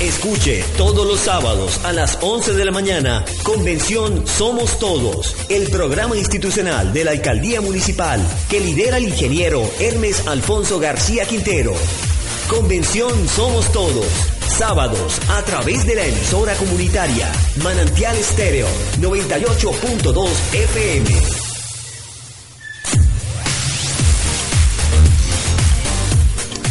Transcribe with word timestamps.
Escuche 0.00 0.62
todos 0.76 1.04
los 1.04 1.18
sábados 1.18 1.84
a 1.84 1.92
las 1.92 2.18
11 2.20 2.52
de 2.52 2.64
la 2.64 2.70
mañana 2.70 3.24
Convención 3.42 4.28
Somos 4.28 4.78
Todos, 4.78 5.34
el 5.48 5.68
programa 5.70 6.16
institucional 6.16 6.92
de 6.92 7.02
la 7.02 7.10
Alcaldía 7.10 7.60
Municipal 7.60 8.24
que 8.48 8.60
lidera 8.60 8.98
el 8.98 9.08
ingeniero 9.08 9.68
Hermes 9.80 10.28
Alfonso 10.28 10.78
García 10.78 11.24
Quintero. 11.24 11.74
Convención 12.48 13.28
Somos 13.28 13.72
Todos, 13.72 14.06
sábados 14.46 15.18
a 15.30 15.42
través 15.42 15.84
de 15.84 15.96
la 15.96 16.06
emisora 16.06 16.54
comunitaria 16.54 17.32
Manantial 17.64 18.16
Estéreo 18.16 18.68
98.2 19.00 20.28
FM. 20.52 21.47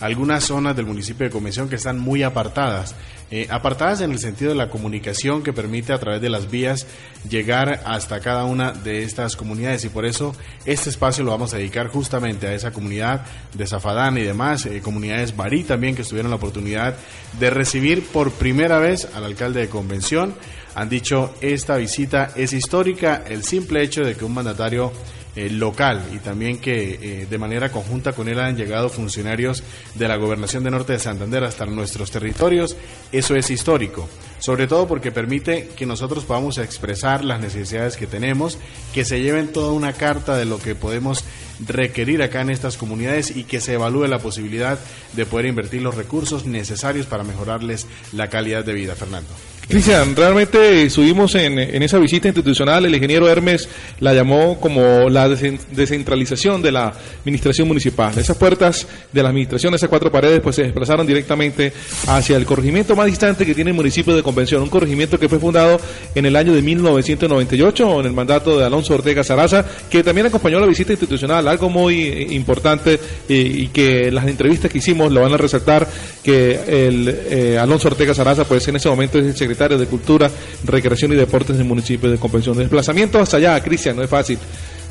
a 0.00 0.04
algunas 0.04 0.44
zonas 0.44 0.76
del 0.76 0.86
municipio 0.86 1.26
de 1.26 1.30
Convención 1.32 1.68
que 1.68 1.76
están 1.76 1.98
muy 1.98 2.22
apartadas. 2.22 2.94
Eh, 3.32 3.46
apartadas 3.48 4.00
en 4.00 4.10
el 4.10 4.18
sentido 4.18 4.50
de 4.50 4.56
la 4.56 4.70
comunicación 4.70 5.44
que 5.44 5.52
permite 5.52 5.92
a 5.92 6.00
través 6.00 6.20
de 6.20 6.28
las 6.28 6.50
vías 6.50 6.88
llegar 7.28 7.80
hasta 7.84 8.18
cada 8.18 8.44
una 8.44 8.72
de 8.72 9.04
estas 9.04 9.36
comunidades 9.36 9.84
y 9.84 9.88
por 9.88 10.04
eso 10.04 10.34
este 10.64 10.90
espacio 10.90 11.22
lo 11.22 11.30
vamos 11.30 11.54
a 11.54 11.58
dedicar 11.58 11.86
justamente 11.86 12.48
a 12.48 12.54
esa 12.54 12.72
comunidad 12.72 13.24
de 13.54 13.68
Zafadán 13.68 14.18
y 14.18 14.22
demás, 14.22 14.66
eh, 14.66 14.80
comunidades 14.80 15.36
Barí 15.36 15.62
también 15.62 15.94
que 15.94 16.02
tuvieron 16.02 16.30
la 16.30 16.38
oportunidad 16.38 16.96
de 17.38 17.50
recibir 17.50 18.04
por 18.04 18.32
primera 18.32 18.78
vez 18.78 19.06
al 19.14 19.24
alcalde 19.24 19.60
de 19.60 19.68
Convención. 19.68 20.34
Han 20.74 20.88
dicho 20.88 21.32
esta 21.40 21.76
visita 21.76 22.32
es 22.34 22.52
histórica, 22.52 23.22
el 23.28 23.44
simple 23.44 23.84
hecho 23.84 24.02
de 24.02 24.16
que 24.16 24.24
un 24.24 24.34
mandatario 24.34 24.92
eh, 25.36 25.48
local 25.48 26.08
y 26.12 26.18
también 26.18 26.58
que 26.58 26.98
eh, 27.00 27.26
de 27.28 27.38
manera 27.38 27.70
conjunta 27.70 28.12
con 28.12 28.28
él 28.28 28.40
han 28.40 28.56
llegado 28.56 28.88
funcionarios 28.88 29.62
de 29.94 30.08
la 30.08 30.16
gobernación 30.16 30.64
de 30.64 30.72
Norte 30.72 30.94
de 30.94 30.98
Santander 30.98 31.44
hasta 31.44 31.66
nuestros 31.66 32.10
territorios, 32.10 32.76
eso 33.12 33.36
es 33.36 33.50
histórico, 33.50 34.08
sobre 34.40 34.66
todo 34.66 34.88
porque 34.88 35.12
permite 35.12 35.68
que 35.76 35.86
nosotros 35.86 36.24
podamos 36.24 36.58
expresar 36.58 37.24
las 37.24 37.40
necesidades 37.40 37.96
que 37.96 38.06
tenemos, 38.06 38.58
que 38.92 39.04
se 39.04 39.20
lleven 39.20 39.52
toda 39.52 39.72
una 39.72 39.92
carta 39.92 40.36
de 40.36 40.46
lo 40.46 40.58
que 40.58 40.74
podemos 40.74 41.24
requerir 41.66 42.22
acá 42.22 42.40
en 42.40 42.50
estas 42.50 42.76
comunidades 42.76 43.36
y 43.36 43.44
que 43.44 43.60
se 43.60 43.74
evalúe 43.74 44.06
la 44.06 44.18
posibilidad 44.18 44.78
de 45.12 45.26
poder 45.26 45.46
invertir 45.46 45.82
los 45.82 45.94
recursos 45.94 46.46
necesarios 46.46 47.06
para 47.06 47.24
mejorarles 47.24 47.86
la 48.12 48.28
calidad 48.28 48.64
de 48.64 48.72
vida, 48.72 48.96
Fernando. 48.96 49.30
Cristian, 49.70 50.16
realmente 50.16 50.90
subimos 50.90 51.36
en, 51.36 51.56
esa 51.60 51.98
visita 51.98 52.26
institucional, 52.26 52.84
el 52.84 52.92
ingeniero 52.92 53.28
Hermes 53.28 53.68
la 54.00 54.12
llamó 54.12 54.58
como 54.58 55.08
la 55.08 55.28
descentralización 55.28 56.60
de 56.60 56.72
la 56.72 56.92
administración 57.20 57.68
municipal. 57.68 58.18
Esas 58.18 58.36
puertas 58.36 58.88
de 59.12 59.22
la 59.22 59.28
administración, 59.28 59.72
esas 59.72 59.88
cuatro 59.88 60.10
paredes, 60.10 60.40
pues 60.40 60.56
se 60.56 60.64
desplazaron 60.64 61.06
directamente 61.06 61.72
hacia 62.08 62.36
el 62.36 62.46
corregimiento 62.46 62.96
más 62.96 63.06
distante 63.06 63.46
que 63.46 63.54
tiene 63.54 63.70
el 63.70 63.76
municipio 63.76 64.16
de 64.16 64.24
Convención, 64.24 64.60
un 64.60 64.70
corregimiento 64.70 65.20
que 65.20 65.28
fue 65.28 65.38
fundado 65.38 65.80
en 66.16 66.26
el 66.26 66.34
año 66.34 66.52
de 66.52 66.62
1998 66.62 68.00
en 68.00 68.06
el 68.06 68.12
mandato 68.12 68.58
de 68.58 68.64
Alonso 68.64 68.94
Ortega 68.94 69.22
Saraza, 69.22 69.64
que 69.88 70.02
también 70.02 70.26
acompañó 70.26 70.58
la 70.58 70.66
visita 70.66 70.92
institucional, 70.92 71.46
algo 71.46 71.70
muy 71.70 72.26
importante 72.30 72.98
y, 73.28 73.68
que 73.68 74.10
las 74.10 74.26
entrevistas 74.26 74.68
que 74.68 74.78
hicimos 74.78 75.12
lo 75.12 75.20
van 75.20 75.32
a 75.32 75.36
resaltar, 75.36 75.86
que 76.24 76.86
el 76.88 77.08
eh, 77.08 77.56
Alonso 77.56 77.86
Ortega 77.86 78.12
Saraza, 78.14 78.42
pues 78.42 78.66
en 78.66 78.74
ese 78.74 78.88
momento 78.88 79.20
es 79.20 79.26
el 79.26 79.36
secretario 79.36 79.59
de 79.68 79.86
Cultura, 79.86 80.30
Recreación 80.64 81.12
y 81.12 81.16
Deportes 81.16 81.58
del 81.58 81.66
municipio 81.66 82.10
de 82.10 82.16
Convención. 82.16 82.56
De 82.56 82.62
desplazamiento 82.62 83.18
hasta 83.18 83.36
allá, 83.36 83.62
Cristian, 83.62 83.96
no 83.96 84.02
es 84.02 84.10
fácil. 84.10 84.38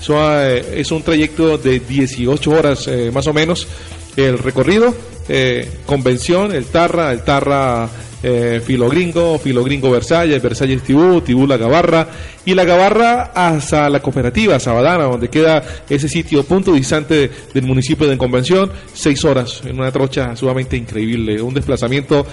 Eh, 0.07 0.75
es 0.77 0.91
un 0.91 1.03
trayecto 1.03 1.57
de 1.57 1.79
18 1.79 2.51
horas 2.51 2.87
eh, 2.87 3.11
más 3.13 3.27
o 3.27 3.33
menos 3.33 3.67
el 4.15 4.37
recorrido. 4.37 4.93
Eh, 5.27 5.69
convención, 5.85 6.53
el 6.53 6.65
Tarra, 6.65 7.11
el 7.11 7.23
Tarra 7.23 7.89
Filogringo, 8.65 9.39
Filogringo 9.39 9.89
Versalles, 9.89 10.43
Versalles 10.43 10.83
Tibú, 10.83 11.21
Tibú 11.21 11.47
La 11.47 11.55
Gabarra 11.55 12.05
y 12.43 12.53
La 12.53 12.65
Gabarra 12.65 13.31
hasta 13.33 13.89
la 13.89 14.01
cooperativa 14.01 14.59
Sabadana, 14.59 15.05
donde 15.05 15.29
queda 15.29 15.63
ese 15.89 16.09
sitio 16.09 16.43
punto 16.43 16.73
distante 16.73 17.31
del 17.53 17.63
municipio 17.63 18.07
de 18.07 18.17
Convención, 18.17 18.73
seis 18.93 19.23
horas 19.23 19.61
en 19.63 19.79
una 19.79 19.89
trocha 19.93 20.35
sumamente 20.35 20.75
increíble, 20.75 21.41
un 21.41 21.53
desplazamiento 21.53 22.27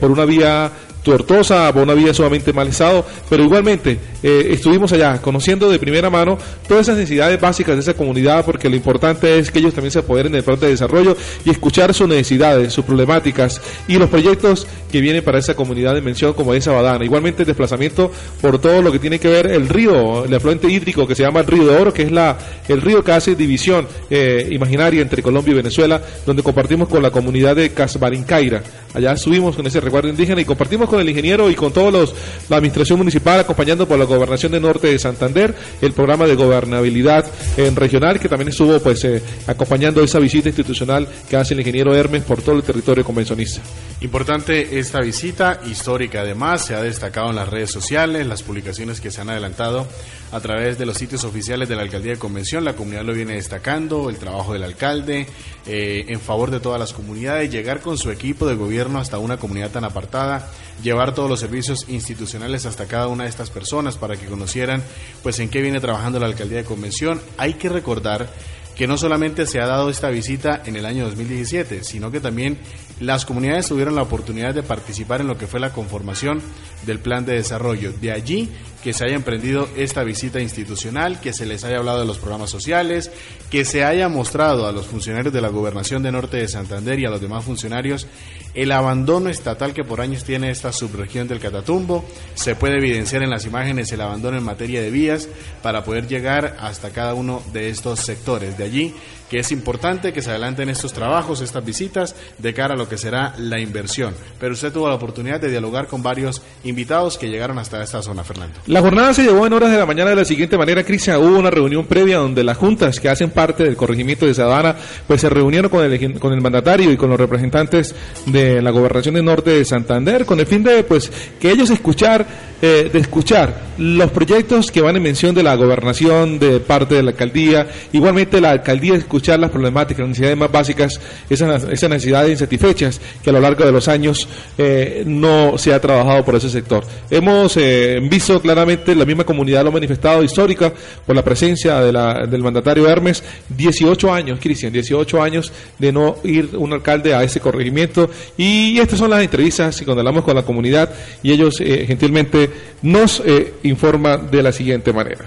por 0.00 0.10
una 0.10 0.24
vía 0.24 0.72
tortosa, 1.06 1.72
por 1.72 1.84
una 1.84 1.94
vía 1.94 2.12
sumamente 2.12 2.52
mal 2.52 2.66
estado, 2.66 3.06
pero 3.30 3.44
igualmente 3.44 3.96
eh, 4.24 4.48
estuvimos 4.50 4.92
allá 4.92 5.22
conociendo 5.22 5.70
de 5.70 5.78
primera 5.78 6.10
mano 6.10 6.36
todas 6.66 6.88
esas 6.88 6.96
necesidades 6.96 7.40
básicas 7.40 7.76
de 7.76 7.80
esa 7.82 7.94
comunidad, 7.94 8.44
porque 8.44 8.68
lo 8.68 8.74
importante 8.74 9.38
es 9.38 9.52
que 9.52 9.60
ellos 9.60 9.72
también 9.72 9.92
se 9.92 10.00
apoderen 10.00 10.32
del 10.32 10.42
plan 10.42 10.58
de 10.58 10.68
desarrollo 10.68 11.16
y 11.44 11.50
escuchar 11.50 11.94
sus 11.94 12.08
necesidades, 12.08 12.72
sus 12.72 12.84
problemáticas 12.84 13.60
y 13.86 13.98
los 13.98 14.10
proyectos 14.10 14.66
que 14.90 15.00
vienen 15.00 15.22
para 15.22 15.38
esa 15.38 15.54
comunidad 15.54 15.94
de 15.94 16.00
mención 16.00 16.32
como 16.32 16.54
es 16.54 16.64
Sabadana. 16.64 17.04
Igualmente 17.04 17.42
el 17.42 17.46
desplazamiento 17.46 18.10
por 18.40 18.58
todo 18.60 18.82
lo 18.82 18.90
que 18.90 18.98
tiene 18.98 19.20
que 19.20 19.28
ver 19.28 19.46
el 19.46 19.68
río, 19.68 20.24
el 20.24 20.34
afluente 20.34 20.68
hídrico 20.68 21.06
que 21.06 21.14
se 21.14 21.22
llama 21.22 21.40
el 21.40 21.46
Río 21.46 21.66
de 21.66 21.76
Oro, 21.76 21.92
que 21.92 22.02
es 22.02 22.10
la 22.10 22.36
el 22.66 22.80
río 22.80 23.04
que 23.04 23.12
hace 23.12 23.36
división 23.36 23.86
eh, 24.10 24.48
imaginaria 24.50 25.02
entre 25.02 25.22
Colombia 25.22 25.52
y 25.52 25.56
Venezuela, 25.56 26.02
donde 26.24 26.42
compartimos 26.42 26.88
con 26.88 27.00
la 27.00 27.12
comunidad 27.12 27.54
de 27.54 27.70
Casbarincaira. 27.70 28.62
Allá 28.92 29.16
subimos 29.16 29.54
con 29.54 29.66
ese 29.66 29.80
recuerdo 29.80 30.08
indígena 30.08 30.40
y 30.40 30.44
compartimos 30.44 30.88
con 30.88 30.95
el 31.00 31.08
ingeniero 31.08 31.50
y 31.50 31.54
con 31.54 31.72
todos 31.72 31.92
los 31.92 32.14
la 32.48 32.56
administración 32.56 32.98
municipal 32.98 33.40
acompañando 33.40 33.86
por 33.86 33.98
la 33.98 34.04
gobernación 34.04 34.52
de 34.52 34.60
Norte 34.60 34.88
de 34.88 34.98
Santander 34.98 35.54
el 35.80 35.92
programa 35.92 36.26
de 36.26 36.34
gobernabilidad 36.34 37.26
en 37.56 37.76
regional 37.76 38.20
que 38.20 38.28
también 38.28 38.48
estuvo 38.48 38.78
pues 38.80 39.04
eh, 39.04 39.22
acompañando 39.46 40.02
esa 40.02 40.18
visita 40.18 40.48
institucional 40.48 41.08
que 41.28 41.36
hace 41.36 41.54
el 41.54 41.60
ingeniero 41.60 41.94
Hermes 41.94 42.22
por 42.22 42.42
todo 42.42 42.56
el 42.56 42.62
territorio 42.62 43.04
convencionista. 43.04 43.60
Importante 44.00 44.78
esta 44.78 45.00
visita 45.00 45.60
histórica 45.66 46.20
además 46.20 46.64
se 46.64 46.74
ha 46.74 46.82
destacado 46.82 47.30
en 47.30 47.36
las 47.36 47.48
redes 47.48 47.70
sociales, 47.70 48.26
las 48.26 48.42
publicaciones 48.42 49.00
que 49.00 49.10
se 49.10 49.20
han 49.20 49.30
adelantado 49.30 49.86
a 50.32 50.40
través 50.40 50.78
de 50.78 50.86
los 50.86 50.96
sitios 50.96 51.24
oficiales 51.24 51.68
de 51.68 51.76
la 51.76 51.82
alcaldía 51.82 52.12
de 52.12 52.18
convención, 52.18 52.64
la 52.64 52.74
comunidad 52.74 53.04
lo 53.04 53.14
viene 53.14 53.34
destacando, 53.34 54.10
el 54.10 54.16
trabajo 54.16 54.52
del 54.52 54.64
alcalde 54.64 55.26
eh, 55.66 56.04
en 56.08 56.20
favor 56.20 56.50
de 56.50 56.60
todas 56.60 56.80
las 56.80 56.92
comunidades, 56.92 57.50
llegar 57.50 57.80
con 57.80 57.96
su 57.98 58.10
equipo 58.10 58.46
de 58.46 58.54
gobierno 58.54 58.98
hasta 58.98 59.18
una 59.18 59.36
comunidad 59.36 59.70
tan 59.70 59.84
apartada, 59.84 60.50
llevar 60.82 61.14
todos 61.14 61.30
los 61.30 61.40
servicios 61.40 61.86
institucionales 61.88 62.66
hasta 62.66 62.86
cada 62.86 63.08
una 63.08 63.24
de 63.24 63.30
estas 63.30 63.50
personas 63.50 63.96
para 63.96 64.16
que 64.16 64.26
conocieran 64.26 64.82
pues 65.22 65.38
en 65.38 65.48
qué 65.48 65.60
viene 65.60 65.80
trabajando 65.80 66.18
la 66.18 66.26
alcaldía 66.26 66.58
de 66.58 66.64
convención. 66.64 67.20
Hay 67.38 67.54
que 67.54 67.68
recordar 67.68 68.28
que 68.76 68.86
no 68.86 68.98
solamente 68.98 69.46
se 69.46 69.60
ha 69.60 69.66
dado 69.66 69.88
esta 69.88 70.10
visita 70.10 70.62
en 70.66 70.76
el 70.76 70.84
año 70.84 71.06
2017, 71.06 71.82
sino 71.82 72.10
que 72.10 72.20
también 72.20 72.58
las 73.00 73.26
comunidades 73.26 73.68
tuvieron 73.68 73.94
la 73.94 74.02
oportunidad 74.02 74.54
de 74.54 74.62
participar 74.62 75.20
en 75.20 75.26
lo 75.26 75.36
que 75.36 75.46
fue 75.46 75.60
la 75.60 75.72
conformación 75.72 76.40
del 76.86 76.98
plan 76.98 77.26
de 77.26 77.34
desarrollo. 77.34 77.92
De 77.92 78.10
allí 78.10 78.48
que 78.82 78.92
se 78.92 79.04
haya 79.04 79.16
emprendido 79.16 79.68
esta 79.76 80.02
visita 80.04 80.40
institucional, 80.40 81.20
que 81.20 81.32
se 81.32 81.44
les 81.44 81.64
haya 81.64 81.78
hablado 81.78 82.00
de 82.00 82.06
los 82.06 82.18
programas 82.18 82.50
sociales, 82.50 83.10
que 83.50 83.64
se 83.64 83.84
haya 83.84 84.08
mostrado 84.08 84.66
a 84.66 84.72
los 84.72 84.86
funcionarios 84.86 85.34
de 85.34 85.40
la 85.40 85.48
Gobernación 85.48 86.02
de 86.02 86.12
Norte 86.12 86.38
de 86.38 86.48
Santander 86.48 86.98
y 86.98 87.04
a 87.04 87.10
los 87.10 87.20
demás 87.20 87.44
funcionarios 87.44 88.06
el 88.54 88.72
abandono 88.72 89.28
estatal 89.28 89.74
que 89.74 89.84
por 89.84 90.00
años 90.00 90.24
tiene 90.24 90.50
esta 90.50 90.72
subregión 90.72 91.28
del 91.28 91.40
Catatumbo. 91.40 92.04
Se 92.34 92.54
puede 92.54 92.78
evidenciar 92.78 93.22
en 93.22 93.30
las 93.30 93.44
imágenes 93.44 93.92
el 93.92 94.00
abandono 94.00 94.38
en 94.38 94.44
materia 94.44 94.80
de 94.80 94.90
vías 94.90 95.28
para 95.62 95.84
poder 95.84 96.08
llegar 96.08 96.56
hasta 96.60 96.90
cada 96.90 97.12
uno 97.12 97.42
de 97.52 97.68
estos 97.68 98.00
sectores. 98.00 98.56
De 98.56 98.64
allí 98.64 98.94
que 99.30 99.38
es 99.38 99.52
importante 99.52 100.12
que 100.12 100.22
se 100.22 100.30
adelanten 100.30 100.68
estos 100.68 100.92
trabajos, 100.92 101.40
estas 101.40 101.64
visitas, 101.64 102.14
de 102.38 102.54
cara 102.54 102.74
a 102.74 102.76
lo 102.76 102.88
que 102.88 102.98
será 102.98 103.34
la 103.38 103.60
inversión. 103.60 104.14
Pero 104.38 104.54
usted 104.54 104.72
tuvo 104.72 104.88
la 104.88 104.94
oportunidad 104.94 105.40
de 105.40 105.50
dialogar 105.50 105.86
con 105.86 106.02
varios 106.02 106.42
invitados 106.64 107.18
que 107.18 107.28
llegaron 107.28 107.58
hasta 107.58 107.82
esta 107.82 108.02
zona, 108.02 108.24
Fernando. 108.24 108.58
La 108.66 108.80
jornada 108.80 109.14
se 109.14 109.24
llevó 109.24 109.46
en 109.46 109.52
horas 109.52 109.70
de 109.70 109.78
la 109.78 109.86
mañana 109.86 110.10
de 110.10 110.16
la 110.16 110.24
siguiente 110.24 110.56
manera, 110.56 110.84
Cristian. 110.84 111.22
Hubo 111.22 111.38
una 111.38 111.50
reunión 111.50 111.86
previa 111.86 112.18
donde 112.18 112.44
las 112.44 112.56
juntas 112.56 113.00
que 113.00 113.08
hacen 113.08 113.30
parte 113.30 113.64
del 113.64 113.76
corregimiento 113.76 114.26
de 114.26 114.34
Sabana, 114.34 114.76
pues 115.06 115.20
se 115.20 115.28
reunieron 115.28 115.70
con 115.70 115.84
el, 115.84 116.18
con 116.18 116.32
el 116.32 116.40
mandatario 116.40 116.90
y 116.92 116.96
con 116.96 117.10
los 117.10 117.18
representantes 117.18 117.94
de 118.26 118.62
la 118.62 118.70
gobernación 118.70 119.14
del 119.14 119.24
norte 119.24 119.50
de 119.50 119.64
Santander, 119.64 120.24
con 120.24 120.38
el 120.40 120.46
fin 120.46 120.62
de, 120.62 120.84
pues, 120.84 121.10
que 121.40 121.50
ellos 121.50 121.70
escuchar, 121.70 122.26
eh, 122.62 122.90
de 122.92 122.98
escuchar 122.98 123.66
los 123.78 124.10
proyectos 124.10 124.70
que 124.70 124.80
van 124.80 124.96
en 124.96 125.02
mención 125.02 125.34
de 125.34 125.42
la 125.42 125.54
gobernación, 125.56 126.38
de 126.38 126.60
parte 126.60 126.94
de 126.94 127.02
la 127.02 127.10
alcaldía, 127.10 127.68
igualmente 127.92 128.40
la 128.40 128.50
alcaldía 128.50 128.94
escuchar 128.94 129.15
las 129.24 129.50
problemáticas, 129.50 130.00
las 130.00 130.08
necesidades 130.08 130.36
más 130.36 130.50
básicas, 130.50 131.00
esas, 131.28 131.64
necesidades 131.66 132.30
insatisfechas 132.30 133.00
que 133.22 133.30
a 133.30 133.32
lo 133.32 133.40
largo 133.40 133.64
de 133.64 133.72
los 133.72 133.88
años 133.88 134.28
eh, 134.56 135.02
no 135.06 135.58
se 135.58 135.72
ha 135.72 135.80
trabajado 135.80 136.24
por 136.24 136.34
ese 136.36 136.48
sector. 136.48 136.84
Hemos 137.10 137.56
eh, 137.56 137.98
visto 138.08 138.40
claramente, 138.40 138.94
la 138.94 139.04
misma 139.04 139.24
comunidad 139.24 139.62
lo 139.62 139.70
ha 139.70 139.72
manifestado 139.72 140.22
histórica 140.22 140.72
por 141.04 141.16
la 141.16 141.22
presencia 141.22 141.80
de 141.80 141.92
la, 141.92 142.26
del 142.26 142.42
mandatario 142.42 142.88
Hermes, 142.88 143.22
18 143.48 144.12
años, 144.12 144.38
Cristian, 144.40 144.72
18 144.72 145.22
años 145.22 145.52
de 145.78 145.92
no 145.92 146.16
ir 146.24 146.50
un 146.54 146.72
alcalde 146.72 147.14
a 147.14 147.22
ese 147.22 147.40
corregimiento 147.40 148.10
y 148.36 148.78
estas 148.78 148.98
son 148.98 149.10
las 149.10 149.22
entrevistas 149.22 149.80
y 149.80 149.84
cuando 149.84 150.00
hablamos 150.00 150.24
con 150.24 150.34
la 150.34 150.42
comunidad 150.42 150.90
y 151.22 151.32
ellos 151.32 151.60
eh, 151.60 151.84
gentilmente 151.86 152.50
nos 152.82 153.22
informan 153.62 154.30
de 154.30 154.42
la 154.42 154.52
siguiente 154.52 154.92
manera. 154.92 155.24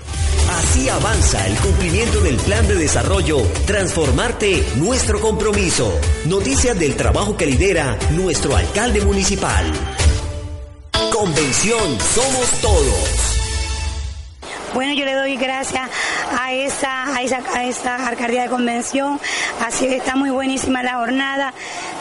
Así 0.60 0.90
avanza 0.90 1.48
el 1.48 1.56
cumplimiento 1.58 2.20
del 2.22 2.36
plan 2.38 2.68
de 2.68 2.76
desarrollo 2.76 3.38
Transformarte, 3.80 4.62
nuestro 4.76 5.22
compromiso. 5.22 5.98
Noticias 6.26 6.78
del 6.78 6.98
trabajo 6.98 7.38
que 7.38 7.46
lidera 7.46 7.98
nuestro 8.12 8.54
alcalde 8.54 9.00
municipal. 9.00 9.66
Convención 11.14 11.98
Somos 12.02 12.50
Todos. 12.62 13.30
Bueno, 14.74 14.94
yo 14.94 15.06
le 15.06 15.14
doy 15.14 15.38
gracias 15.38 15.90
a 16.38 16.54
esa, 16.54 17.16
a 17.16 17.24
esa, 17.24 17.96
a 17.96 18.08
alcaldía 18.10 18.44
de 18.44 18.50
convención, 18.50 19.20
así 19.66 19.88
está 19.88 20.16
muy 20.16 20.30
buenísima 20.30 20.84
la 20.84 20.96
jornada, 20.96 21.54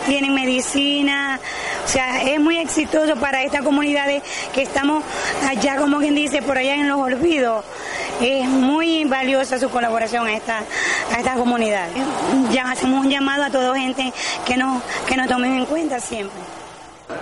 tienen 0.06 0.34
medicina, 0.34 1.40
o 1.84 1.88
sea, 1.88 2.22
es 2.22 2.38
muy 2.38 2.58
exitoso 2.58 3.16
para 3.16 3.42
estas 3.42 3.62
comunidades 3.62 4.22
que 4.52 4.62
estamos 4.62 5.02
allá, 5.48 5.76
como 5.76 5.98
quien 5.98 6.14
dice, 6.14 6.42
por 6.42 6.58
allá 6.58 6.74
en 6.74 6.88
los 6.88 6.98
olvidos. 6.98 7.64
Es 8.20 8.46
muy 8.48 9.04
valiosa 9.04 9.58
su 9.58 9.70
colaboración 9.70 10.26
a 10.26 10.34
esta, 10.34 10.62
a 11.14 11.18
esta 11.18 11.34
comunidad. 11.34 11.88
Ya 12.50 12.70
hacemos 12.70 13.04
un 13.04 13.10
llamado 13.10 13.44
a 13.44 13.50
toda 13.50 13.78
gente 13.78 14.12
que 14.46 14.56
nos, 14.56 14.82
que 15.06 15.16
nos 15.16 15.26
tomen 15.28 15.54
en 15.54 15.66
cuenta 15.66 16.00
siempre. 16.00 16.38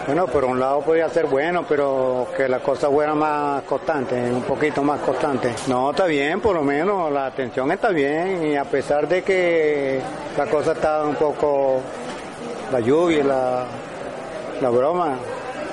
Bueno, 0.06 0.26
por 0.26 0.44
un 0.44 0.58
lado 0.58 0.80
podría 0.80 1.08
ser 1.08 1.26
bueno, 1.26 1.64
pero 1.68 2.28
que 2.36 2.48
la 2.48 2.58
cosa 2.58 2.88
fuera 2.88 3.14
más 3.14 3.62
constante, 3.62 4.14
un 4.14 4.42
poquito 4.42 4.82
más 4.82 5.00
constante. 5.00 5.54
No, 5.68 5.90
está 5.90 6.06
bien, 6.06 6.40
por 6.40 6.54
lo 6.54 6.62
menos 6.62 7.10
la 7.12 7.26
atención 7.26 7.70
está 7.70 7.90
bien 7.90 8.46
y 8.46 8.56
a 8.56 8.64
pesar 8.64 9.06
de 9.06 9.22
que 9.22 10.00
la 10.36 10.46
cosa 10.46 10.72
está 10.72 11.04
un 11.04 11.14
poco, 11.14 11.80
la 12.72 12.80
lluvia, 12.80 13.22
la, 13.22 13.64
la 14.60 14.70
broma, 14.70 15.18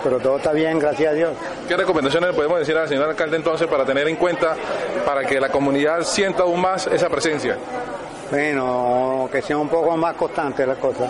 pero 0.04 0.20
todo 0.20 0.38
está 0.38 0.52
bien, 0.52 0.78
gracias 0.78 1.12
a 1.12 1.16
Dios. 1.16 1.32
¿Qué 1.68 1.76
recomendaciones 1.76 2.30
le 2.30 2.36
podemos 2.36 2.60
decir 2.60 2.78
al 2.78 2.88
señor 2.88 3.10
alcalde 3.10 3.38
entonces 3.38 3.68
para 3.68 3.86
tener 3.86 4.08
en 4.08 4.16
cuenta, 4.16 4.56
para 5.06 5.24
que 5.26 5.40
la 5.40 5.50
comunidad 5.50 6.04
sienta 6.04 6.44
aún 6.44 6.62
más 6.62 6.88
esa 6.88 7.10
presencia? 7.10 7.58
Bueno, 8.34 9.30
que 9.32 9.44
sea 9.44 9.60
un 9.60 9.70
poco 9.70 9.96
más 9.96 10.16
constante 10.16 10.66
la 10.66 10.74
cosa. 10.74 11.08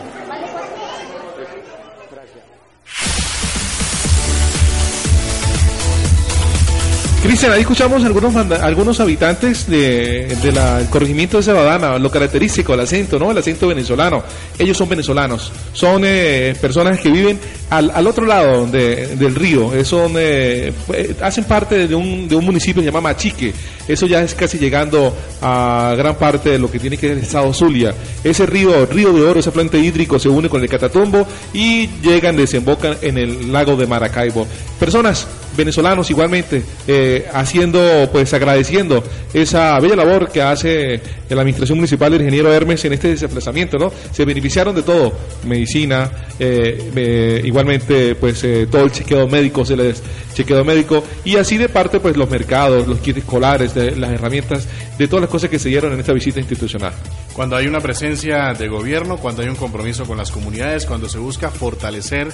Cristian, 7.23 7.53
ahí 7.53 7.61
escuchamos 7.61 8.03
algunos 8.03 8.35
algunos 8.35 8.99
habitantes 8.99 9.65
de, 9.69 10.27
del 10.43 10.89
corregimiento 10.89 11.37
de 11.37 11.43
Sabadana, 11.43 11.97
lo 11.97 12.11
característico, 12.11 12.73
el 12.73 12.81
acento, 12.81 13.17
¿no? 13.17 13.31
El 13.31 13.37
acento 13.37 13.69
venezolano. 13.69 14.21
Ellos 14.59 14.75
son 14.75 14.89
venezolanos, 14.89 15.49
son 15.71 16.01
eh, 16.05 16.53
personas 16.59 16.99
que 16.99 17.09
viven 17.09 17.39
al, 17.69 17.91
al 17.91 18.07
otro 18.07 18.25
lado 18.25 18.67
del 18.67 19.35
río, 19.35 19.73
eh, 19.73 19.85
son, 19.85 20.15
eh, 20.17 20.73
hacen 21.21 21.45
parte 21.45 21.87
de 21.87 21.95
un, 21.95 22.27
de 22.27 22.35
un 22.35 22.43
municipio 22.43 22.81
que 22.81 22.89
se 22.89 22.91
llama 22.91 23.09
Machique, 23.09 23.53
eso 23.87 24.05
ya 24.05 24.21
es 24.21 24.33
casi 24.33 24.59
llegando 24.59 25.15
a 25.41 25.95
gran 25.97 26.15
parte 26.15 26.49
de 26.49 26.59
lo 26.59 26.69
que 26.69 26.77
tiene 26.77 26.97
que 26.97 27.07
ver 27.07 27.17
el 27.19 27.23
estado 27.23 27.53
Zulia. 27.53 27.95
Ese 28.21 28.45
río, 28.45 28.85
río 28.85 29.13
de 29.13 29.21
oro, 29.21 29.39
ese 29.39 29.51
plante 29.51 29.79
hídrico 29.79 30.19
se 30.19 30.27
une 30.27 30.49
con 30.49 30.61
el 30.61 30.67
Catatumbo 30.67 31.25
y 31.53 31.87
llegan, 32.01 32.35
desembocan 32.35 32.97
en 33.01 33.17
el 33.17 33.49
lago 33.49 33.77
de 33.77 33.87
Maracaibo. 33.87 34.45
Personas 34.77 35.25
venezolanos 35.55 36.09
igualmente 36.09 36.63
eh, 36.87 37.27
haciendo, 37.33 38.09
pues 38.11 38.33
agradeciendo 38.33 39.03
esa 39.33 39.79
bella 39.79 39.95
labor 39.95 40.29
que 40.29 40.41
hace 40.41 41.01
la 41.29 41.41
administración 41.41 41.79
municipal 41.79 42.11
del 42.11 42.21
ingeniero 42.21 42.53
Hermes 42.53 42.85
en 42.85 42.93
este 42.93 43.15
desplazamiento, 43.15 43.77
¿no? 43.77 43.91
Se 44.11 44.23
beneficiaron 44.23 44.75
de 44.75 44.83
todo, 44.83 45.13
medicina, 45.45 46.11
eh, 46.37 46.91
eh, 46.95 47.41
igualmente 47.43 48.15
pues 48.15 48.45
todo 48.69 48.83
el 48.83 48.91
chequeo 48.91 49.27
médico, 49.27 49.65
se 49.65 49.75
les 49.75 50.03
chequeo 50.33 50.63
médico 50.63 51.03
y 51.25 51.37
así 51.37 51.57
de 51.57 51.69
parte 51.69 51.99
pues 51.99 52.17
los 52.17 52.29
mercados, 52.29 52.87
los 52.87 52.99
kits 52.99 53.19
escolares, 53.19 53.75
las 53.75 54.11
herramientas 54.11 54.67
de 54.97 55.07
todas 55.07 55.21
las 55.21 55.29
cosas 55.29 55.49
que 55.49 55.59
se 55.59 55.69
dieron 55.69 55.93
en 55.93 55.99
esta 55.99 56.13
visita 56.13 56.39
institucional. 56.39 56.93
Cuando 57.33 57.55
hay 57.55 57.65
una 57.67 57.79
presencia 57.79 58.53
de 58.53 58.67
gobierno, 58.67 59.17
cuando 59.17 59.41
hay 59.41 59.49
un 59.49 59.55
compromiso 59.55 60.05
con 60.05 60.17
las 60.17 60.31
comunidades, 60.31 60.85
cuando 60.85 61.09
se 61.09 61.17
busca 61.17 61.49
fortalecer 61.49 62.27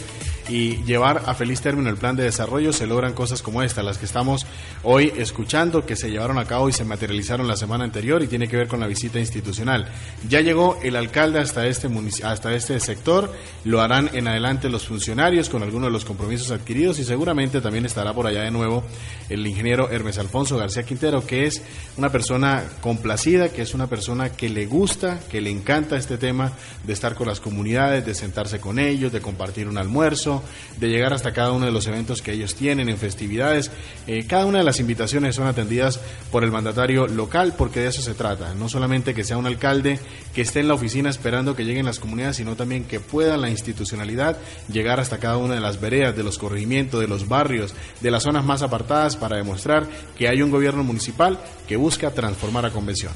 y 0.49 0.83
llevar 0.83 1.23
a 1.25 1.33
feliz 1.35 1.61
término 1.61 1.89
el 1.89 1.97
plan 1.97 2.15
de 2.15 2.23
desarrollo, 2.23 2.73
se 2.73 2.87
logran 2.87 3.13
cosas 3.13 3.41
como 3.41 3.61
esta, 3.61 3.83
las 3.83 3.97
que 3.97 4.05
estamos 4.05 4.45
hoy 4.83 5.13
escuchando, 5.15 5.85
que 5.85 5.95
se 5.95 6.09
llevaron 6.09 6.37
a 6.37 6.45
cabo 6.45 6.69
y 6.69 6.73
se 6.73 6.83
materializaron 6.83 7.47
la 7.47 7.55
semana 7.55 7.83
anterior 7.83 8.23
y 8.23 8.27
tiene 8.27 8.47
que 8.47 8.57
ver 8.57 8.67
con 8.67 8.79
la 8.79 8.87
visita 8.87 9.19
institucional. 9.19 9.87
Ya 10.27 10.41
llegó 10.41 10.79
el 10.83 10.95
alcalde 10.95 11.39
hasta 11.39 11.67
este, 11.67 11.89
hasta 12.23 12.53
este 12.53 12.79
sector, 12.79 13.33
lo 13.63 13.81
harán 13.81 14.09
en 14.13 14.27
adelante 14.27 14.69
los 14.69 14.87
funcionarios 14.87 15.49
con 15.49 15.63
algunos 15.63 15.87
de 15.87 15.93
los 15.93 16.05
compromisos 16.05 16.51
adquiridos 16.51 16.99
y 16.99 17.03
seguramente 17.03 17.61
también 17.61 17.85
estará 17.85 18.13
por 18.13 18.27
allá 18.27 18.41
de 18.41 18.51
nuevo 18.51 18.83
el 19.29 19.45
ingeniero 19.45 19.89
Hermes 19.89 20.17
Alfonso 20.17 20.57
García 20.57 20.83
Quintero, 20.83 21.25
que 21.25 21.45
es 21.45 21.61
una 21.97 22.09
persona 22.09 22.63
complacida, 22.81 23.49
que 23.49 23.61
es 23.61 23.73
una 23.73 23.87
persona 23.87 24.29
que 24.29 24.49
le 24.49 24.65
gusta, 24.65 25.19
que 25.29 25.41
le 25.41 25.49
encanta 25.49 25.97
este 25.97 26.17
tema 26.17 26.53
de 26.83 26.93
estar 26.93 27.15
con 27.15 27.27
las 27.27 27.39
comunidades, 27.39 28.05
de 28.05 28.15
sentarse 28.15 28.59
con 28.59 28.79
ellos, 28.79 29.11
de 29.11 29.21
compartir 29.21 29.67
un 29.67 29.77
almuerzo, 29.77 30.38
de 30.77 30.89
llegar 30.89 31.13
hasta 31.13 31.33
cada 31.33 31.51
uno 31.51 31.65
de 31.65 31.71
los 31.71 31.87
eventos 31.87 32.21
que 32.21 32.33
ellos 32.33 32.55
tienen 32.55 32.89
en 32.89 32.97
festividades. 32.97 33.71
Eh, 34.07 34.25
cada 34.27 34.45
una 34.45 34.59
de 34.59 34.63
las 34.63 34.79
invitaciones 34.79 35.35
son 35.35 35.47
atendidas 35.47 35.99
por 36.31 36.43
el 36.43 36.51
mandatario 36.51 37.07
local 37.07 37.53
porque 37.57 37.81
de 37.81 37.87
eso 37.87 38.01
se 38.01 38.13
trata. 38.13 38.53
No 38.53 38.69
solamente 38.69 39.13
que 39.13 39.23
sea 39.23 39.37
un 39.37 39.45
alcalde 39.45 39.99
que 40.33 40.41
esté 40.41 40.59
en 40.59 40.67
la 40.67 40.73
oficina 40.73 41.09
esperando 41.09 41.55
que 41.55 41.65
lleguen 41.65 41.85
las 41.85 41.99
comunidades, 41.99 42.37
sino 42.37 42.55
también 42.55 42.85
que 42.85 42.99
pueda 42.99 43.37
la 43.37 43.49
institucionalidad 43.49 44.37
llegar 44.71 44.99
hasta 44.99 45.19
cada 45.19 45.37
una 45.37 45.55
de 45.55 45.61
las 45.61 45.79
veredas, 45.79 46.15
de 46.15 46.23
los 46.23 46.37
corregimientos, 46.37 47.01
de 47.01 47.07
los 47.07 47.27
barrios, 47.27 47.73
de 47.99 48.11
las 48.11 48.23
zonas 48.23 48.45
más 48.45 48.61
apartadas 48.61 49.17
para 49.17 49.37
demostrar 49.37 49.87
que 50.17 50.27
hay 50.27 50.41
un 50.41 50.51
gobierno 50.51 50.83
municipal 50.83 51.39
que 51.67 51.75
busca 51.75 52.11
transformar 52.11 52.65
a 52.65 52.71
convención. 52.71 53.13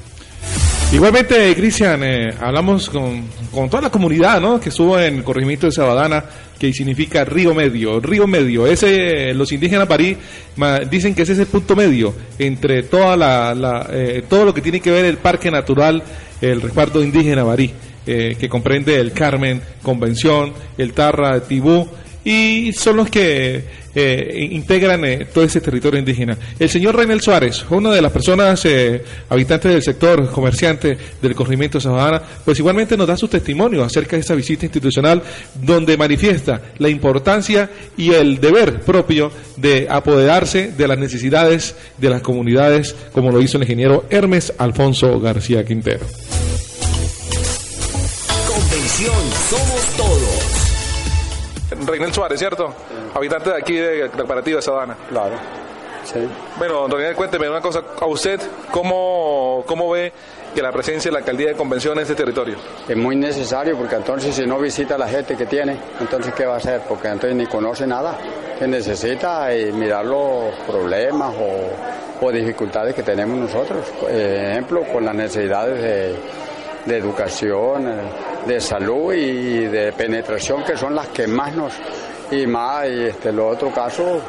Igualmente, 0.94 1.56
Cristian, 1.56 2.04
eh, 2.04 2.32
hablamos 2.40 2.88
con, 2.88 3.24
toda 3.68 3.82
la 3.82 3.90
comunidad 3.90 4.40
¿no? 4.40 4.60
que 4.60 4.68
estuvo 4.68 4.96
en 4.96 5.16
el 5.16 5.24
corregimiento 5.24 5.66
de 5.66 5.72
Sabadana, 5.72 6.24
que 6.56 6.72
significa 6.72 7.24
río 7.24 7.52
medio. 7.52 7.98
Río 7.98 8.28
medio, 8.28 8.64
ese, 8.64 9.34
los 9.34 9.50
indígenas 9.50 9.88
París 9.88 10.16
dicen 10.88 11.12
que 11.12 11.22
ese 11.22 11.32
es 11.32 11.40
el 11.40 11.46
punto 11.46 11.74
medio 11.74 12.14
entre 12.38 12.84
toda 12.84 13.16
la, 13.16 13.88
eh, 13.90 14.22
todo 14.28 14.44
lo 14.44 14.54
que 14.54 14.60
tiene 14.60 14.78
que 14.78 14.92
ver 14.92 15.04
el 15.04 15.16
parque 15.16 15.50
natural, 15.50 16.00
el 16.40 16.62
respaldo 16.62 17.02
indígena 17.02 17.42
Barí, 17.42 17.72
eh, 18.06 18.36
que 18.38 18.48
comprende 18.48 19.00
el 19.00 19.10
Carmen, 19.10 19.60
Convención, 19.82 20.52
el 20.78 20.92
Tarra, 20.92 21.40
Tibú 21.40 21.88
y 22.24 22.72
son 22.72 22.96
los 22.96 23.10
que 23.10 23.84
eh, 23.94 24.48
integran 24.50 25.04
eh, 25.04 25.26
todo 25.32 25.44
ese 25.44 25.60
territorio 25.60 26.00
indígena. 26.00 26.36
El 26.58 26.68
señor 26.68 26.96
Reinel 26.96 27.20
Suárez, 27.20 27.64
una 27.70 27.92
de 27.92 28.02
las 28.02 28.10
personas 28.10 28.64
eh, 28.64 29.02
habitantes 29.28 29.72
del 29.72 29.82
sector, 29.82 30.30
comerciante 30.30 30.96
del 31.20 31.34
corrimiento 31.34 31.78
de 31.78 31.82
Sabana, 31.82 32.20
pues 32.44 32.58
igualmente 32.58 32.96
nos 32.96 33.06
da 33.06 33.16
su 33.16 33.28
testimonio 33.28 33.84
acerca 33.84 34.16
de 34.16 34.20
esta 34.20 34.34
visita 34.34 34.64
institucional 34.64 35.22
donde 35.62 35.96
manifiesta 35.96 36.60
la 36.78 36.88
importancia 36.88 37.70
y 37.96 38.12
el 38.12 38.40
deber 38.40 38.80
propio 38.80 39.30
de 39.56 39.86
apoderarse 39.88 40.72
de 40.72 40.88
las 40.88 40.98
necesidades 40.98 41.76
de 41.98 42.10
las 42.10 42.22
comunidades, 42.22 42.96
como 43.12 43.30
lo 43.30 43.40
hizo 43.40 43.58
el 43.58 43.64
ingeniero 43.64 44.06
Hermes 44.10 44.52
Alfonso 44.58 45.20
García 45.20 45.64
Quintero. 45.64 46.06
Convención 48.48 49.14
Somos 49.48 49.96
Todos. 49.96 50.23
Reynel 51.86 52.12
Suárez, 52.12 52.38
¿cierto? 52.38 52.72
Habitante 53.14 53.50
de 53.50 53.56
aquí 53.56 53.74
de, 53.74 54.08
del 54.08 54.26
Parativo 54.26 54.56
de 54.56 54.62
Sabana. 54.62 54.96
Claro. 55.08 55.34
Sí. 56.04 56.20
Bueno, 56.58 56.86
Reynel, 56.86 57.14
cuénteme 57.14 57.48
una 57.48 57.60
cosa. 57.60 57.82
¿A 58.00 58.06
usted 58.06 58.40
cómo, 58.70 59.64
cómo 59.66 59.90
ve 59.90 60.12
que 60.54 60.62
la 60.62 60.70
presencia 60.70 61.10
de 61.10 61.12
la 61.12 61.18
alcaldía 61.20 61.48
de 61.48 61.54
convención 61.54 61.96
en 61.96 62.02
este 62.02 62.14
territorio? 62.14 62.56
Es 62.86 62.96
muy 62.96 63.16
necesario 63.16 63.76
porque 63.76 63.96
entonces 63.96 64.34
si 64.34 64.46
no 64.46 64.58
visita 64.58 64.96
a 64.96 64.98
la 64.98 65.08
gente 65.08 65.36
que 65.36 65.46
tiene, 65.46 65.78
entonces 66.00 66.34
¿qué 66.34 66.44
va 66.44 66.54
a 66.54 66.56
hacer? 66.58 66.82
Porque 66.88 67.08
entonces 67.08 67.34
ni 67.34 67.46
conoce 67.46 67.86
nada. 67.86 68.16
Que 68.58 68.66
necesita 68.68 69.52
eh, 69.52 69.72
mirar 69.72 70.04
los 70.04 70.54
problemas 70.66 71.34
o, 71.34 72.24
o, 72.26 72.30
dificultades 72.30 72.94
que 72.94 73.02
tenemos 73.02 73.36
nosotros. 73.36 73.86
Por 74.00 74.10
ejemplo, 74.10 74.82
con 74.92 75.04
las 75.04 75.14
necesidades 75.14 75.82
de, 75.82 76.16
de 76.84 76.98
educación. 76.98 77.88
Eh, 77.88 78.00
de 78.46 78.60
salud 78.60 79.12
y 79.12 79.66
de 79.66 79.92
penetración 79.92 80.62
que 80.64 80.76
son 80.76 80.94
las 80.94 81.08
que 81.08 81.26
más 81.26 81.54
nos 81.54 81.72
y 82.30 82.46
más 82.46 82.86
y 82.88 83.04
este 83.04 83.30
el 83.30 83.40
otro 83.40 83.72
caso 83.72 84.20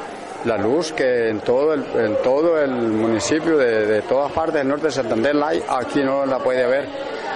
la 0.46 0.58
luz 0.58 0.94
que 0.94 1.30
en 1.30 1.40
todo 1.40 1.74
el, 1.74 1.84
en 1.96 2.22
todo 2.22 2.60
el 2.60 2.72
municipio 2.72 3.58
de, 3.58 3.86
de 3.86 4.02
todas 4.04 4.32
partes 4.32 4.56
del 4.56 4.68
norte 4.68 4.86
de 4.86 4.92
Santander 4.92 5.36
la 5.36 5.48
hay, 5.50 5.64
aquí 5.68 6.04
no 6.04 6.26
la 6.26 6.38
puede 6.38 6.64
haber. 6.64 6.88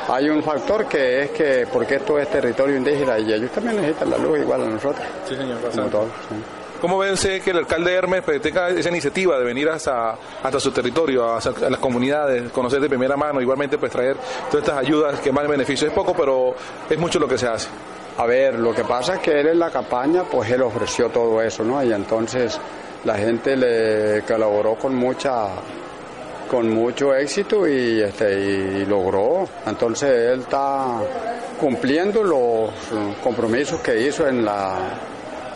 Hay 0.08 0.30
un 0.30 0.44
factor 0.44 0.88
que 0.88 1.24
es 1.24 1.32
que 1.32 1.68
porque 1.72 1.96
esto 1.96 2.20
es 2.20 2.30
territorio 2.30 2.78
indígena 2.78 3.18
y 3.20 3.34
ellos 3.34 3.52
también 3.52 3.78
necesitan 3.78 4.12
la 4.12 4.18
luz 4.18 4.40
igual 4.40 4.62
a 4.62 4.66
nosotros. 4.66 5.06
Sí, 5.28 5.36
señor. 5.36 5.58
Como 5.72 5.88
todos, 5.88 6.12
sí. 6.30 6.59
¿Cómo 6.82 6.98
ven 6.98 7.14
usted 7.14 7.42
que 7.42 7.52
el 7.52 7.58
alcalde 7.58 7.94
Hermes 7.94 8.22
pues, 8.24 8.42
tenga 8.42 8.70
esa 8.70 8.90
iniciativa 8.90 9.38
de 9.38 9.44
venir 9.44 9.68
hasta, 9.70 10.16
hasta 10.42 10.60
su 10.60 10.72
territorio, 10.72 11.36
a, 11.36 11.42
las 11.70 11.80
comunidades, 11.80 12.52
conocer 12.52 12.80
de 12.80 12.88
primera 12.88 13.18
mano, 13.18 13.42
igualmente 13.42 13.78
pues 13.78 13.92
traer 13.92 14.16
todas 14.50 14.66
estas 14.66 14.78
ayudas 14.78 15.20
que 15.20 15.32
más 15.32 15.46
beneficio? 15.48 15.88
Es 15.88 15.94
poco, 15.94 16.14
pero 16.14 16.56
es 16.90 16.98
mucho 16.98 17.20
lo 17.20 17.28
que 17.28 17.38
se 17.38 17.48
hace. 17.48 17.68
A 18.18 18.26
ver, 18.26 18.58
lo 18.60 18.74
que 18.74 18.84
pasa 18.86 19.16
es 19.16 19.20
que 19.20 19.40
él 19.40 19.48
en 19.48 19.60
la 19.60 19.70
campaña, 19.70 20.24
pues 20.24 20.50
él 20.52 20.62
ofreció 20.62 21.10
todo 21.10 21.42
eso, 21.42 21.64
¿no? 21.66 21.84
Y 21.84 21.92
entonces 21.92 22.58
la 23.04 23.18
gente 23.18 23.58
le 23.58 24.22
colaboró 24.24 24.76
con 24.76 24.96
mucha 24.96 25.48
con 26.50 26.74
mucho 26.74 27.14
éxito 27.14 27.68
y 27.68 28.02
este 28.02 28.40
y 28.40 28.86
logró 28.86 29.48
entonces 29.68 30.10
él 30.10 30.40
está 30.40 31.00
cumpliendo 31.60 32.24
los 32.24 32.72
compromisos 33.22 33.80
que 33.82 34.02
hizo 34.02 34.28
en 34.28 34.44
la 34.44 34.76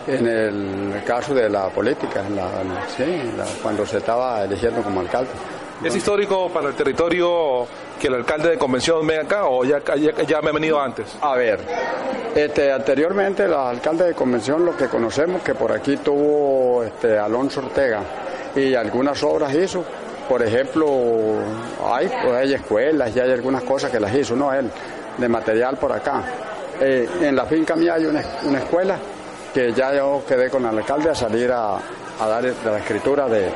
en 0.07 0.27
el 0.27 1.03
caso 1.05 1.33
de 1.33 1.49
la 1.49 1.69
política, 1.69 2.25
en 2.25 2.35
la, 2.35 2.49
sí, 2.95 3.31
la, 3.37 3.45
cuando 3.61 3.85
se 3.85 3.97
estaba 3.97 4.43
eligiendo 4.43 4.81
como 4.81 4.99
alcalde. 4.99 5.31
¿Es 5.83 5.95
histórico 5.95 6.49
para 6.49 6.69
el 6.69 6.75
territorio 6.75 7.67
que 7.99 8.07
el 8.07 8.15
alcalde 8.15 8.51
de 8.51 8.57
convención 8.57 9.05
venga 9.05 9.23
acá 9.23 9.45
o 9.45 9.65
ya, 9.65 9.81
ya, 9.95 10.23
ya 10.23 10.41
me 10.41 10.49
ha 10.49 10.53
venido 10.53 10.79
antes? 10.79 11.17
A 11.21 11.35
ver, 11.35 11.59
este, 12.35 12.71
anteriormente 12.71 13.45
el 13.45 13.53
alcalde 13.53 14.05
de 14.05 14.13
convención, 14.13 14.65
lo 14.65 14.77
que 14.77 14.87
conocemos, 14.87 15.41
que 15.41 15.53
por 15.55 15.71
aquí 15.71 15.97
tuvo 15.97 16.83
este, 16.83 17.17
Alonso 17.17 17.59
Ortega 17.59 18.01
y 18.55 18.75
algunas 18.75 19.21
obras 19.23 19.53
hizo. 19.53 19.83
Por 20.29 20.41
ejemplo, 20.41 20.87
hay, 21.85 22.07
pues 22.07 22.33
hay 22.33 22.53
escuelas 22.53 23.13
y 23.15 23.19
hay 23.19 23.31
algunas 23.31 23.63
cosas 23.63 23.91
que 23.91 23.99
las 23.99 24.13
hizo, 24.15 24.35
no 24.35 24.53
él, 24.53 24.69
de 25.17 25.27
material 25.27 25.75
por 25.77 25.91
acá. 25.91 26.23
Eh, 26.79 27.07
en 27.21 27.35
la 27.35 27.45
finca 27.45 27.75
mía 27.75 27.95
hay 27.95 28.05
una, 28.05 28.23
una 28.45 28.59
escuela 28.59 28.97
que 29.53 29.71
ya 29.73 29.93
yo 29.93 30.23
quedé 30.27 30.49
con 30.49 30.65
el 30.65 30.77
alcalde 30.77 31.09
a 31.09 31.15
salir 31.15 31.51
a, 31.51 31.75
a 31.75 32.27
dar 32.27 32.43
la 32.43 32.77
escritura 32.77 33.27
de, 33.27 33.49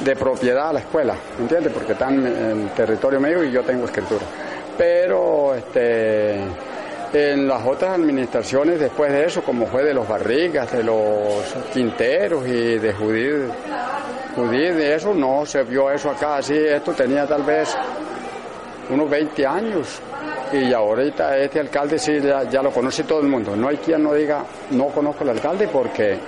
de, 0.00 0.16
propiedad 0.16 0.70
a 0.70 0.72
la 0.74 0.80
escuela, 0.80 1.14
¿me 1.36 1.42
entiendes? 1.42 1.72
Porque 1.72 1.92
están 1.92 2.24
en 2.26 2.68
territorio 2.70 3.20
mío 3.20 3.42
y 3.42 3.50
yo 3.50 3.62
tengo 3.62 3.86
escritura. 3.86 4.24
Pero 4.78 5.54
este, 5.54 6.36
en 7.12 7.46
las 7.46 7.64
otras 7.64 7.92
administraciones 7.92 8.80
después 8.80 9.12
de 9.12 9.24
eso, 9.24 9.42
como 9.42 9.66
fue 9.66 9.84
de 9.84 9.94
los 9.94 10.08
Barrigas, 10.08 10.72
de 10.72 10.82
los 10.82 11.44
Quinteros 11.72 12.46
y 12.46 12.78
de 12.78 12.92
Judí, 12.92 13.30
Judí, 14.34 14.58
de 14.58 14.94
eso 14.94 15.14
no 15.14 15.46
se 15.46 15.62
vio 15.62 15.90
eso 15.90 16.10
acá 16.10 16.38
así, 16.38 16.56
esto 16.56 16.92
tenía 16.92 17.26
tal 17.26 17.44
vez 17.44 17.76
unos 18.90 19.08
20 19.08 19.46
años, 19.46 20.00
y 20.54 20.72
ahorita 20.72 21.36
este 21.38 21.60
alcalde 21.60 21.98
sí 21.98 22.18
ya, 22.20 22.62
lo 22.62 22.70
conoce 22.70 23.04
todo 23.04 23.20
el 23.20 23.28
mundo. 23.28 23.56
No 23.56 23.68
hay 23.68 23.76
quien 23.78 24.02
no 24.02 24.14
diga 24.14 24.44
no 24.70 24.86
conozco 24.86 25.24
al 25.24 25.30
alcalde 25.30 25.68
porque 25.68 26.18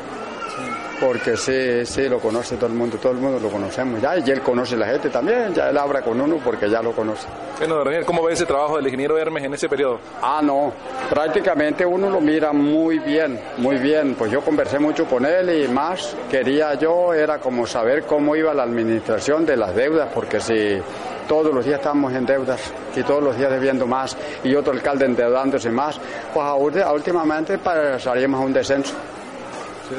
porque 1.01 1.37
sí, 1.37 1.85
sí 1.85 2.09
lo 2.09 2.19
conoce 2.19 2.57
todo 2.57 2.69
el 2.69 2.75
mundo, 2.75 2.97
todo 2.99 3.13
el 3.13 3.19
mundo 3.19 3.39
lo 3.39 3.49
conocemos 3.49 4.01
ya 4.01 4.17
y 4.19 4.31
él 4.31 4.41
conoce 4.41 4.75
a 4.75 4.79
la 4.79 4.87
gente 4.87 5.11
también, 5.11 5.53
ya 5.55 5.69
él 5.69 5.77
habla 5.77 6.03
con 6.03 6.21
uno 6.21 6.39
porque 6.43 6.69
ya 6.71 6.83
lo 6.83 6.93
conoce. 6.93 7.27
Bueno, 7.59 7.83
Daniel, 7.85 8.05
¿cómo 8.05 8.23
ve 8.23 8.33
ese 8.33 8.47
trabajo 8.47 8.77
del 8.77 8.87
ingeniero 8.87 9.19
Hermes 9.19 9.45
en 9.45 9.55
ese 9.55 9.69
periodo? 9.69 10.01
Ah, 10.23 10.41
no, 10.43 10.73
prácticamente 11.11 11.85
uno 11.85 12.11
lo 12.11 12.21
mira 12.21 12.53
muy 12.53 12.99
bien, 12.99 13.41
muy 13.59 13.77
bien, 13.77 14.15
pues 14.15 14.31
yo 14.31 14.41
conversé 14.43 14.79
mucho 14.79 15.07
con 15.07 15.25
él 15.25 15.65
y 15.65 15.69
más 15.69 16.17
quería 16.31 16.75
yo 16.75 17.13
era 17.15 17.39
como 17.39 17.67
saber 17.67 18.05
cómo 18.05 18.37
iba 18.37 18.53
la 18.55 18.63
administración 18.63 19.45
de 19.47 19.57
las 19.57 19.75
deudas, 19.75 20.09
porque 20.15 20.41
si 20.41 20.81
todos 21.29 21.53
los 21.53 21.65
días 21.65 21.79
estamos 21.79 22.13
en 22.13 22.25
deudas 22.25 22.61
y 22.95 23.03
todos 23.03 23.23
los 23.23 23.37
días 23.37 23.51
debiendo 23.51 23.87
más 23.87 24.17
y 24.45 24.55
otro 24.55 24.73
alcalde 24.73 25.07
endeudándose 25.07 25.71
más, 25.71 25.99
pues 26.33 26.47
ahora, 26.47 26.93
últimamente 26.93 27.59
pasaríamos 27.59 28.41
a 28.41 28.45
un 28.45 28.53
descenso. 28.53 28.95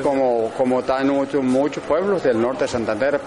Como, 0.03 0.51
como 0.57 0.79
están 0.79 1.07
muchos, 1.07 1.43
muchos 1.43 1.83
pueblos 1.83 2.23
del 2.23 2.41
norte 2.41 2.65
de 2.65 2.67
Santander 2.67 3.19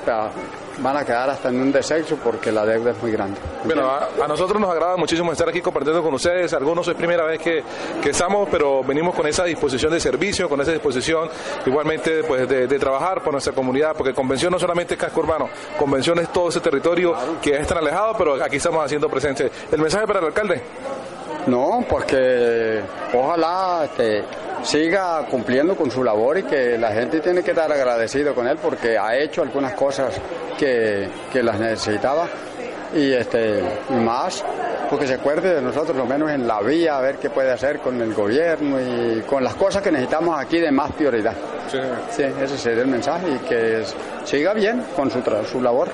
van 0.78 0.96
a 0.96 1.04
quedar 1.04 1.30
hasta 1.30 1.48
en 1.48 1.60
un 1.60 1.72
desexo 1.72 2.16
porque 2.16 2.50
la 2.50 2.64
deuda 2.64 2.90
es 2.92 3.02
muy 3.02 3.12
grande. 3.12 3.38
Bueno, 3.64 3.90
a, 3.90 4.26
nosotros 4.26 4.60
nos 4.60 4.70
agrada 4.70 4.96
muchísimo 4.96 5.32
estar 5.32 5.48
aquí 5.48 5.60
compartiendo 5.60 6.02
con 6.02 6.14
ustedes. 6.14 6.52
Algunos 6.54 6.86
es 6.88 6.94
primera 6.94 7.24
vez 7.24 7.40
que, 7.40 7.62
que, 8.02 8.10
estamos, 8.10 8.48
pero 8.50 8.82
venimos 8.82 9.14
con 9.14 9.26
esa 9.26 9.44
disposición 9.44 9.92
de 9.92 10.00
servicio, 10.00 10.48
con 10.48 10.60
esa 10.60 10.72
disposición 10.72 11.28
igualmente 11.66 12.24
pues, 12.24 12.48
de, 12.48 12.78
trabajar 12.78 13.22
por 13.22 13.32
nuestra 13.32 13.52
comunidad, 13.52 13.94
porque 13.94 14.14
convención 14.14 14.52
no 14.52 14.58
solamente 14.58 14.94
es 14.94 15.00
casco 15.00 15.20
urbano, 15.20 15.50
convención 15.78 16.18
es 16.18 16.32
todo 16.32 16.48
ese 16.48 16.60
territorio 16.60 17.14
que 17.42 17.56
es 17.56 17.66
tan 17.66 17.78
alejado, 17.78 18.14
pero 18.16 18.42
aquí 18.42 18.56
estamos 18.56 18.84
haciendo 18.84 19.08
presente. 19.08 19.50
¿El 19.70 19.80
mensaje 19.80 20.06
para 20.06 20.20
el 20.20 20.26
alcalde? 20.26 20.62
No, 21.46 21.84
porque 21.88 22.80
ojalá 23.14 23.82
este, 23.84 24.22
siga 24.62 25.26
cumpliendo 25.30 25.76
con 25.76 25.90
su 25.90 26.04
labor 26.04 26.38
y 26.38 26.42
que 26.42 26.76
la 26.78 26.92
gente 26.92 27.20
tiene 27.20 27.42
que 27.42 27.50
estar 27.50 27.70
agradecido 27.70 28.34
con 28.34 28.46
él 28.46 28.58
porque 28.60 28.98
ha 28.98 29.16
hecho 29.16 29.42
algunas 29.42 29.72
cosas 29.74 30.14
que, 30.58 31.08
las 31.34 31.58
necesitaba 31.58 32.26
y 32.94 33.12
este 33.12 33.62
más 33.90 34.44
porque 34.90 35.06
se 35.06 35.14
acuerde 35.14 35.54
de 35.54 35.62
nosotros 35.62 35.96
lo 35.96 36.04
menos 36.04 36.30
en 36.30 36.46
la 36.46 36.60
vía 36.60 36.98
a 36.98 37.00
ver 37.00 37.16
qué 37.16 37.30
puede 37.30 37.52
hacer 37.52 37.78
con 37.78 38.00
el 38.00 38.12
gobierno 38.12 38.78
y 38.80 39.22
con 39.22 39.44
las 39.44 39.54
cosas 39.54 39.82
que 39.82 39.92
necesitamos 39.92 40.38
aquí 40.38 40.58
de 40.58 40.72
más 40.72 40.90
prioridad. 40.92 41.34
Sí, 41.70 41.78
sí 42.10 42.24
ese 42.24 42.58
sería 42.58 42.82
el 42.82 42.88
mensaje 42.88 43.26
y 43.30 43.38
que 43.48 43.84
siga 44.24 44.52
bien 44.52 44.84
con 44.96 45.10
su, 45.10 45.22
su 45.50 45.62
labor. 45.62 45.88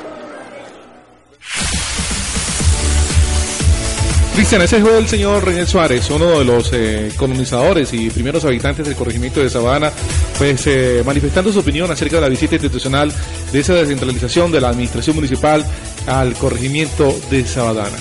Cristian, 4.37 4.61
ese 4.61 4.83
fue 4.83 4.99
el 4.99 5.09
señor 5.09 5.43
René 5.43 5.67
Suárez, 5.67 6.11
uno 6.11 6.39
de 6.39 6.45
los 6.45 6.71
eh, 6.75 7.11
colonizadores 7.17 7.95
y 7.95 8.11
primeros 8.11 8.45
habitantes 8.45 8.87
del 8.87 8.95
corregimiento 8.95 9.41
de 9.41 9.49
Sabana, 9.49 9.91
pues 10.37 10.67
eh, 10.67 11.03
manifestando 11.07 11.51
su 11.51 11.61
opinión 11.61 11.91
acerca 11.91 12.17
de 12.17 12.21
la 12.21 12.29
visita 12.29 12.57
institucional 12.57 13.11
de 13.51 13.59
esa 13.59 13.73
descentralización 13.73 14.53
de 14.53 14.61
la 14.61 14.69
administración 14.69 15.17
municipal 15.17 15.65
al 16.07 16.35
corregimiento 16.35 17.19
de 17.31 17.47
Sabadana. 17.47 17.97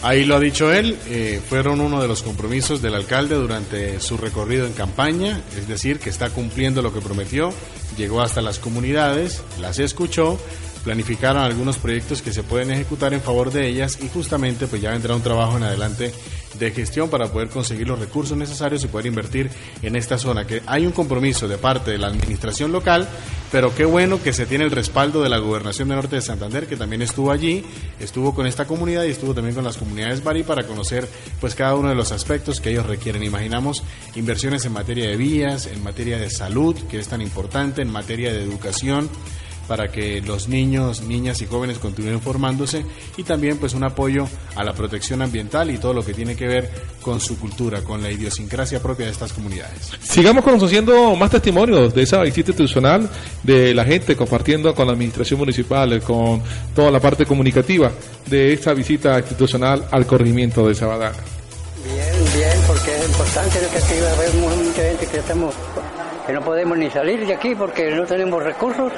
Ahí 0.00 0.24
lo 0.24 0.36
ha 0.36 0.40
dicho 0.40 0.72
él, 0.72 0.96
eh, 1.10 1.38
fueron 1.46 1.82
uno 1.82 2.00
de 2.00 2.08
los 2.08 2.22
compromisos 2.22 2.80
del 2.80 2.94
alcalde 2.94 3.34
durante 3.34 4.00
su 4.00 4.16
recorrido 4.16 4.66
en 4.66 4.72
campaña, 4.72 5.38
es 5.58 5.68
decir, 5.68 5.98
que 5.98 6.08
está 6.08 6.30
cumpliendo 6.30 6.80
lo 6.80 6.94
que 6.94 7.02
prometió, 7.02 7.52
llegó 7.98 8.22
hasta 8.22 8.40
las 8.40 8.58
comunidades, 8.58 9.42
las 9.60 9.78
escuchó, 9.78 10.38
planificaron 10.82 11.42
algunos 11.42 11.78
proyectos 11.78 12.22
que 12.22 12.32
se 12.32 12.42
pueden 12.42 12.70
ejecutar 12.70 13.14
en 13.14 13.20
favor 13.20 13.50
de 13.50 13.68
ellas 13.68 13.98
y 14.02 14.08
justamente 14.08 14.66
pues 14.66 14.82
ya 14.82 14.90
vendrá 14.90 15.14
un 15.14 15.22
trabajo 15.22 15.56
en 15.56 15.64
adelante 15.64 16.12
de 16.58 16.70
gestión 16.70 17.08
para 17.08 17.28
poder 17.28 17.48
conseguir 17.48 17.88
los 17.88 17.98
recursos 17.98 18.36
necesarios 18.36 18.84
y 18.84 18.88
poder 18.88 19.06
invertir 19.06 19.50
en 19.82 19.96
esta 19.96 20.18
zona, 20.18 20.46
que 20.46 20.62
hay 20.66 20.86
un 20.86 20.92
compromiso 20.92 21.48
de 21.48 21.58
parte 21.58 21.90
de 21.90 21.98
la 21.98 22.08
administración 22.08 22.72
local, 22.72 23.08
pero 23.50 23.74
qué 23.74 23.84
bueno 23.84 24.22
que 24.22 24.32
se 24.32 24.46
tiene 24.46 24.64
el 24.64 24.70
respaldo 24.70 25.22
de 25.22 25.28
la 25.28 25.38
gobernación 25.38 25.88
de 25.88 25.94
Norte 25.94 26.16
de 26.16 26.22
Santander, 26.22 26.66
que 26.66 26.76
también 26.76 27.02
estuvo 27.02 27.30
allí, 27.30 27.64
estuvo 28.00 28.34
con 28.34 28.46
esta 28.46 28.66
comunidad 28.66 29.04
y 29.04 29.10
estuvo 29.10 29.34
también 29.34 29.54
con 29.54 29.64
las 29.64 29.76
comunidades 29.76 30.22
Bari 30.22 30.42
para 30.42 30.66
conocer 30.66 31.08
pues 31.40 31.54
cada 31.54 31.74
uno 31.74 31.88
de 31.88 31.94
los 31.94 32.12
aspectos 32.12 32.60
que 32.60 32.70
ellos 32.70 32.86
requieren. 32.86 33.22
Imaginamos 33.22 33.82
inversiones 34.14 34.64
en 34.64 34.72
materia 34.72 35.08
de 35.08 35.16
vías, 35.16 35.66
en 35.66 35.82
materia 35.82 36.18
de 36.18 36.30
salud, 36.30 36.76
que 36.90 36.98
es 36.98 37.08
tan 37.08 37.22
importante, 37.22 37.82
en 37.82 37.90
materia 37.90 38.32
de 38.32 38.42
educación, 38.42 39.08
para 39.68 39.90
que 39.90 40.20
los 40.20 40.48
niños, 40.48 41.02
niñas 41.02 41.40
y 41.42 41.46
jóvenes 41.46 41.78
continúen 41.78 42.20
formándose 42.20 42.84
y 43.16 43.22
también 43.22 43.58
pues 43.58 43.74
un 43.74 43.84
apoyo 43.84 44.26
a 44.56 44.64
la 44.64 44.72
protección 44.72 45.22
ambiental 45.22 45.70
y 45.70 45.78
todo 45.78 45.92
lo 45.94 46.04
que 46.04 46.14
tiene 46.14 46.36
que 46.36 46.46
ver 46.46 46.70
con 47.00 47.20
su 47.20 47.38
cultura, 47.38 47.82
con 47.82 48.02
la 48.02 48.10
idiosincrasia 48.10 48.80
propia 48.80 49.06
de 49.06 49.12
estas 49.12 49.32
comunidades. 49.32 49.92
Sigamos 50.02 50.44
conociendo 50.44 51.14
más 51.16 51.30
testimonios 51.30 51.94
de 51.94 52.02
esa 52.02 52.22
visita 52.22 52.50
institucional 52.50 53.08
de 53.42 53.74
la 53.74 53.84
gente 53.84 54.16
compartiendo 54.16 54.74
con 54.74 54.86
la 54.86 54.92
administración 54.92 55.38
municipal, 55.38 56.00
con 56.02 56.42
toda 56.74 56.90
la 56.90 57.00
parte 57.00 57.26
comunicativa 57.26 57.90
de 58.26 58.52
esta 58.52 58.74
visita 58.74 59.18
institucional 59.18 59.86
al 59.90 60.06
corregimiento 60.06 60.66
de 60.66 60.74
Sabadán. 60.74 61.12
Bien, 61.84 62.32
bien, 62.34 62.58
porque 62.66 62.96
es 62.96 63.08
importante 63.08 63.58
que 63.58 63.78
aquí 63.78 63.94
haber 63.94 64.34
mucha 64.34 64.82
gente 64.82 65.06
que 65.06 65.18
estamos 65.18 65.54
que 66.26 66.32
no 66.32 66.40
podemos 66.40 66.78
ni 66.78 66.88
salir 66.90 67.26
de 67.26 67.34
aquí 67.34 67.54
porque 67.54 67.90
no 67.90 68.06
tenemos 68.06 68.42
recursos 68.42 68.92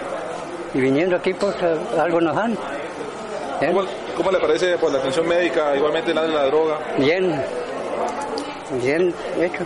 y 0.74 0.80
viniendo 0.80 1.16
aquí 1.16 1.32
pues 1.32 1.54
algo 1.98 2.20
nos 2.20 2.34
dan. 2.34 2.58
¿Cómo, 4.16 4.30
le 4.30 4.38
parece 4.38 4.72
por 4.72 4.80
pues, 4.80 4.92
la 4.92 4.98
atención 4.98 5.26
médica, 5.26 5.74
igualmente 5.76 6.12
la 6.12 6.22
de 6.22 6.28
la 6.28 6.44
droga? 6.46 6.78
Bien, 6.98 7.40
bien 8.82 9.14
hecho. 9.40 9.64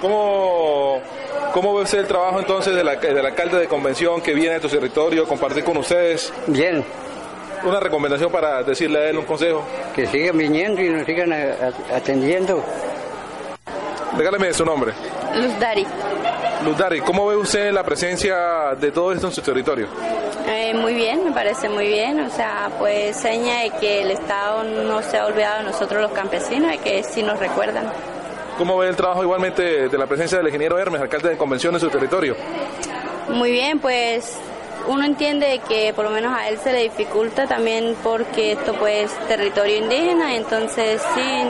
¿Cómo, 0.00 1.00
cómo 1.52 1.74
ve 1.74 1.82
usted 1.82 1.98
el 2.00 2.06
trabajo 2.06 2.40
entonces 2.40 2.74
del, 2.74 2.88
alcalde 2.88 3.58
de 3.58 3.68
convención 3.68 4.20
que 4.20 4.34
viene 4.34 4.56
a 4.56 4.60
tu 4.60 4.68
territorio, 4.68 5.26
compartir 5.26 5.62
con 5.64 5.76
ustedes? 5.76 6.32
Bien. 6.46 6.84
Una 7.62 7.78
recomendación 7.78 8.32
para 8.32 8.62
decirle 8.62 8.98
a 8.98 9.10
él 9.10 9.18
un 9.18 9.26
consejo. 9.26 9.62
Que 9.94 10.06
sigan 10.06 10.38
viniendo 10.38 10.80
y 10.80 10.88
nos 10.88 11.04
sigan 11.04 11.32
atendiendo. 11.94 12.64
Regáleme 14.16 14.52
su 14.54 14.64
nombre. 14.64 14.92
Luz 15.36 15.58
Dari. 15.60 15.86
Luz 16.64 16.76
Dari, 16.76 17.00
¿cómo 17.00 17.26
ve 17.26 17.36
usted 17.36 17.70
la 17.72 17.84
presencia 17.84 18.74
de 18.80 18.90
todo 18.90 19.12
esto 19.12 19.26
en 19.26 19.32
su 19.32 19.42
territorio? 19.42 19.88
Eh, 20.46 20.74
muy 20.74 20.94
bien, 20.94 21.24
me 21.24 21.32
parece 21.32 21.68
muy 21.68 21.86
bien. 21.86 22.20
O 22.20 22.30
sea, 22.30 22.70
pues 22.78 23.16
seña 23.16 23.60
de 23.60 23.70
que 23.80 24.02
el 24.02 24.10
Estado 24.10 24.64
no 24.64 25.02
se 25.02 25.18
ha 25.18 25.26
olvidado 25.26 25.58
de 25.58 25.70
nosotros 25.70 26.02
los 26.02 26.12
campesinos 26.12 26.74
y 26.74 26.78
que 26.78 27.02
sí 27.02 27.22
nos 27.22 27.38
recuerdan. 27.38 27.90
¿Cómo 28.58 28.76
ve 28.76 28.88
el 28.88 28.96
trabajo 28.96 29.22
igualmente 29.22 29.88
de 29.88 29.98
la 29.98 30.06
presencia 30.06 30.38
del 30.38 30.48
ingeniero 30.48 30.78
Hermes, 30.78 31.00
alcalde 31.00 31.30
de 31.30 31.36
convención 31.36 31.74
en 31.74 31.80
su 31.80 31.88
territorio? 31.88 32.36
Muy 33.28 33.52
bien, 33.52 33.78
pues 33.78 34.38
uno 34.88 35.04
entiende 35.04 35.60
que 35.68 35.92
por 35.94 36.04
lo 36.04 36.10
menos 36.10 36.36
a 36.36 36.48
él 36.48 36.58
se 36.58 36.72
le 36.72 36.82
dificulta 36.82 37.46
también 37.46 37.94
porque 38.02 38.52
esto 38.52 38.74
pues 38.74 39.12
es 39.12 39.28
territorio 39.28 39.76
indígena, 39.76 40.36
entonces 40.36 41.00
sí 41.14 41.42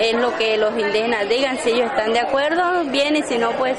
es 0.00 0.14
lo 0.14 0.34
que 0.36 0.56
los 0.56 0.72
indígenas 0.78 1.28
digan, 1.28 1.58
si 1.58 1.70
ellos 1.70 1.86
están 1.86 2.12
de 2.12 2.20
acuerdo, 2.20 2.84
bien 2.90 3.16
y 3.16 3.22
si 3.22 3.38
no 3.38 3.52
pues 3.52 3.76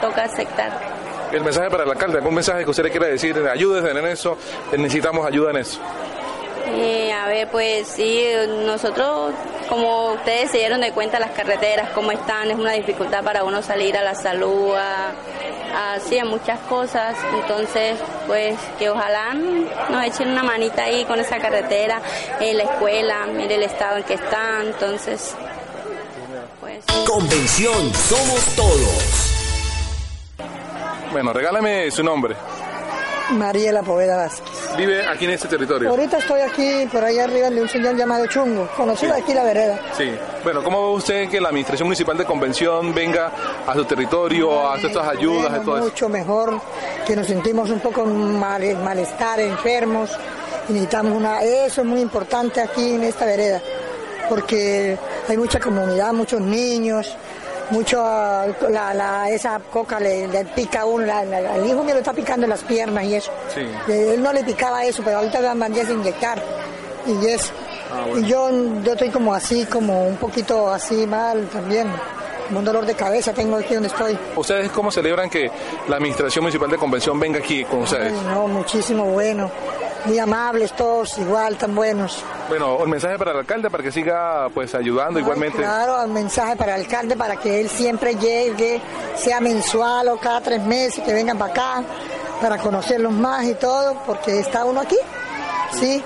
toca 0.00 0.24
aceptar. 0.24 0.99
El 1.32 1.44
mensaje 1.44 1.70
para 1.70 1.84
el 1.84 1.90
alcalde, 1.90 2.18
¿algún 2.18 2.34
mensaje 2.34 2.64
que 2.64 2.70
usted 2.70 2.82
le 2.82 2.90
quiera 2.90 3.06
decir? 3.06 3.36
Ayúdense 3.38 3.90
en 3.90 4.06
eso, 4.06 4.36
necesitamos 4.76 5.26
ayuda 5.26 5.50
en 5.50 5.58
eso. 5.58 5.80
Eh, 6.72 7.12
a 7.12 7.26
ver, 7.26 7.48
pues 7.48 7.88
sí, 7.88 8.24
nosotros, 8.64 9.32
como 9.68 10.12
ustedes 10.12 10.50
se 10.50 10.58
dieron 10.58 10.80
de 10.80 10.92
cuenta, 10.92 11.18
las 11.18 11.30
carreteras, 11.30 11.90
cómo 11.90 12.12
están, 12.12 12.50
es 12.50 12.58
una 12.58 12.72
dificultad 12.72 13.24
para 13.24 13.44
uno 13.44 13.62
salir 13.62 13.96
a 13.96 14.02
la 14.02 14.14
salud, 14.14 14.74
a, 14.76 15.10
a, 15.96 16.24
muchas 16.24 16.60
cosas. 16.68 17.16
Entonces, 17.34 17.96
pues 18.26 18.56
que 18.78 18.90
ojalá 18.90 19.34
nos 19.34 20.04
echen 20.04 20.30
una 20.30 20.42
manita 20.42 20.84
ahí 20.84 21.04
con 21.04 21.18
esa 21.18 21.38
carretera, 21.38 22.00
en 22.40 22.56
la 22.56 22.64
escuela, 22.64 23.26
mire 23.26 23.56
el 23.56 23.62
estado 23.64 23.98
en 23.98 24.04
que 24.04 24.14
está. 24.14 24.60
Entonces, 24.62 25.34
pues. 26.60 26.84
Convención 27.06 27.92
Somos 27.94 28.44
Todos. 28.56 29.29
Bueno, 31.12 31.32
regálame 31.32 31.90
su 31.90 32.02
nombre. 32.04 32.36
Mariela 33.30 33.82
Poveda 33.82 34.16
Vázquez. 34.16 34.76
¿Vive 34.76 35.06
aquí 35.06 35.24
en 35.24 35.32
este 35.32 35.48
territorio? 35.48 35.88
Ahorita 35.90 36.18
estoy 36.18 36.40
aquí, 36.40 36.88
por 36.90 37.04
allá 37.04 37.24
arriba 37.24 37.50
de 37.50 37.62
un 37.62 37.68
señor 37.68 37.96
llamado 37.96 38.26
Chungo, 38.26 38.68
conocido 38.76 39.14
aquí 39.14 39.34
la 39.34 39.44
vereda. 39.44 39.78
Sí. 39.96 40.10
Bueno, 40.42 40.62
¿cómo 40.62 40.90
ve 40.90 40.96
usted 40.96 41.28
que 41.28 41.40
la 41.40 41.48
Administración 41.48 41.86
Municipal 41.88 42.16
de 42.16 42.24
Convención 42.24 42.94
venga 42.94 43.30
a 43.66 43.74
su 43.74 43.84
territorio, 43.84 44.66
a 44.66 44.74
hacer 44.74 44.86
estas 44.86 45.08
ayudas, 45.08 45.60
y 45.60 45.64
todo 45.64 45.76
eso? 45.76 45.84
Mucho 45.86 46.08
mejor, 46.08 46.60
que 47.06 47.14
nos 47.14 47.26
sentimos 47.26 47.70
un 47.70 47.80
poco 47.80 48.04
mal, 48.04 48.62
malestar, 48.82 49.40
enfermos, 49.40 50.10
necesitamos 50.68 51.12
una... 51.16 51.42
Eso 51.42 51.82
es 51.82 51.86
muy 51.86 52.00
importante 52.00 52.60
aquí 52.60 52.94
en 52.94 53.04
esta 53.04 53.26
vereda, 53.26 53.60
porque 54.28 54.98
hay 55.28 55.36
mucha 55.36 55.60
comunidad, 55.60 56.12
muchos 56.12 56.40
niños, 56.40 57.14
mucho 57.70 58.02
la, 58.68 58.94
la, 58.94 59.30
esa 59.30 59.60
coca 59.70 60.00
le, 60.00 60.28
pica 60.54 60.82
a 60.82 60.84
uno, 60.84 61.04
el 61.04 61.66
hijo 61.66 61.82
mío 61.82 61.94
le 61.94 62.00
está 62.00 62.12
picando 62.12 62.46
las 62.46 62.62
piernas 62.62 63.04
y 63.04 63.14
eso. 63.14 63.32
Él 63.88 64.22
no 64.22 64.32
le 64.32 64.44
picaba 64.44 64.84
eso, 64.84 65.02
pero 65.04 65.18
ahorita 65.18 65.40
le 65.40 65.54
mandé 65.54 65.80
a 65.80 65.90
inyectar 65.90 66.42
y 67.06 67.26
eso. 67.26 67.52
Ah, 67.92 68.06
y 68.16 68.24
yo, 68.24 68.50
yo 68.84 68.92
estoy 68.92 69.10
como 69.10 69.34
así, 69.34 69.64
como 69.66 70.06
un 70.06 70.16
poquito 70.16 70.72
así 70.72 71.06
mal 71.06 71.48
también. 71.48 71.88
Un 72.50 72.64
dolor 72.64 72.84
de 72.84 72.94
cabeza 72.94 73.32
tengo 73.32 73.56
aquí 73.56 73.74
donde 73.74 73.88
estoy. 73.88 74.18
¿Ustedes 74.36 74.70
cómo 74.70 74.90
celebran 74.90 75.30
que 75.30 75.50
la 75.88 75.96
Administración 75.96 76.42
Municipal 76.42 76.68
de 76.68 76.78
Convención 76.78 77.18
venga 77.18 77.38
aquí 77.38 77.64
con 77.64 77.82
ustedes? 77.82 78.12
no, 78.12 78.48
muchísimo 78.48 79.04
bueno 79.04 79.50
muy 80.04 80.18
amables 80.18 80.72
todos, 80.72 81.18
igual, 81.18 81.56
tan 81.56 81.74
buenos. 81.74 82.22
Bueno, 82.48 82.76
un 82.76 82.90
mensaje 82.90 83.18
para 83.18 83.32
el 83.32 83.38
alcalde 83.38 83.70
para 83.70 83.82
que 83.82 83.92
siga 83.92 84.48
pues 84.52 84.74
ayudando 84.74 85.18
igualmente. 85.18 85.58
Claro, 85.58 86.04
un 86.04 86.12
mensaje 86.12 86.56
para 86.56 86.76
el 86.76 86.82
alcalde 86.82 87.16
para 87.16 87.36
que 87.36 87.60
él 87.60 87.68
siempre 87.68 88.14
llegue, 88.14 88.80
sea 89.16 89.40
mensual 89.40 90.08
o 90.08 90.18
cada 90.18 90.40
tres 90.40 90.62
meses, 90.62 91.04
que 91.04 91.12
vengan 91.12 91.38
para 91.38 91.52
acá, 91.52 91.82
para 92.40 92.58
conocerlos 92.58 93.12
más 93.12 93.44
y 93.46 93.54
todo, 93.54 93.96
porque 94.06 94.40
está 94.40 94.64
uno 94.64 94.80
aquí, 94.80 94.96
¿sí? 95.78 96.02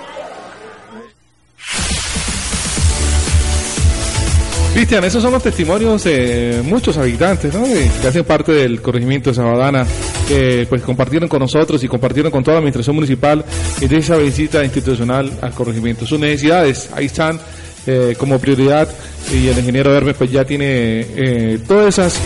Cristian, 4.74 5.04
esos 5.04 5.22
son 5.22 5.30
los 5.30 5.40
testimonios 5.40 6.02
de 6.02 6.61
muchos 6.64 6.98
habitantes, 6.98 7.54
¿no? 7.54 7.62
que 7.62 8.09
hacen 8.09 8.24
parte 8.24 8.50
del 8.50 8.83
corregimiento 8.83 9.30
de 9.30 9.37
Sabadana, 9.37 9.87
que 10.26 10.66
pues 10.68 10.82
compartieron 10.82 11.28
con 11.28 11.40
nosotros 11.40 11.82
y 11.84 11.88
compartieron 11.88 12.30
con 12.32 12.42
toda 12.42 12.54
la 12.54 12.58
administración 12.58 12.96
municipal 12.96 13.44
de 13.80 13.96
esa 13.96 14.16
visita 14.16 14.64
institucional 14.64 15.30
al 15.40 15.52
corregimiento. 15.52 16.06
Sus 16.06 16.18
necesidades, 16.18 16.90
ahí 16.94 17.06
están 17.06 17.40
eh, 17.87 18.14
como 18.18 18.38
prioridad 18.38 18.88
y 19.30 19.48
el 19.48 19.58
ingeniero 19.58 19.94
Hermes 19.94 20.16
pues 20.16 20.30
ya 20.30 20.44
tiene 20.44 21.00
eh, 21.00 21.58
todas 21.68 21.98
esas 21.98 22.18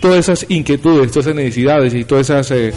todas 0.00 0.18
esas 0.20 0.46
inquietudes, 0.48 1.10
todas 1.10 1.26
esas 1.26 1.34
necesidades 1.34 1.94
y 1.94 2.04
todas 2.04 2.30
esas 2.30 2.50
eh, 2.52 2.72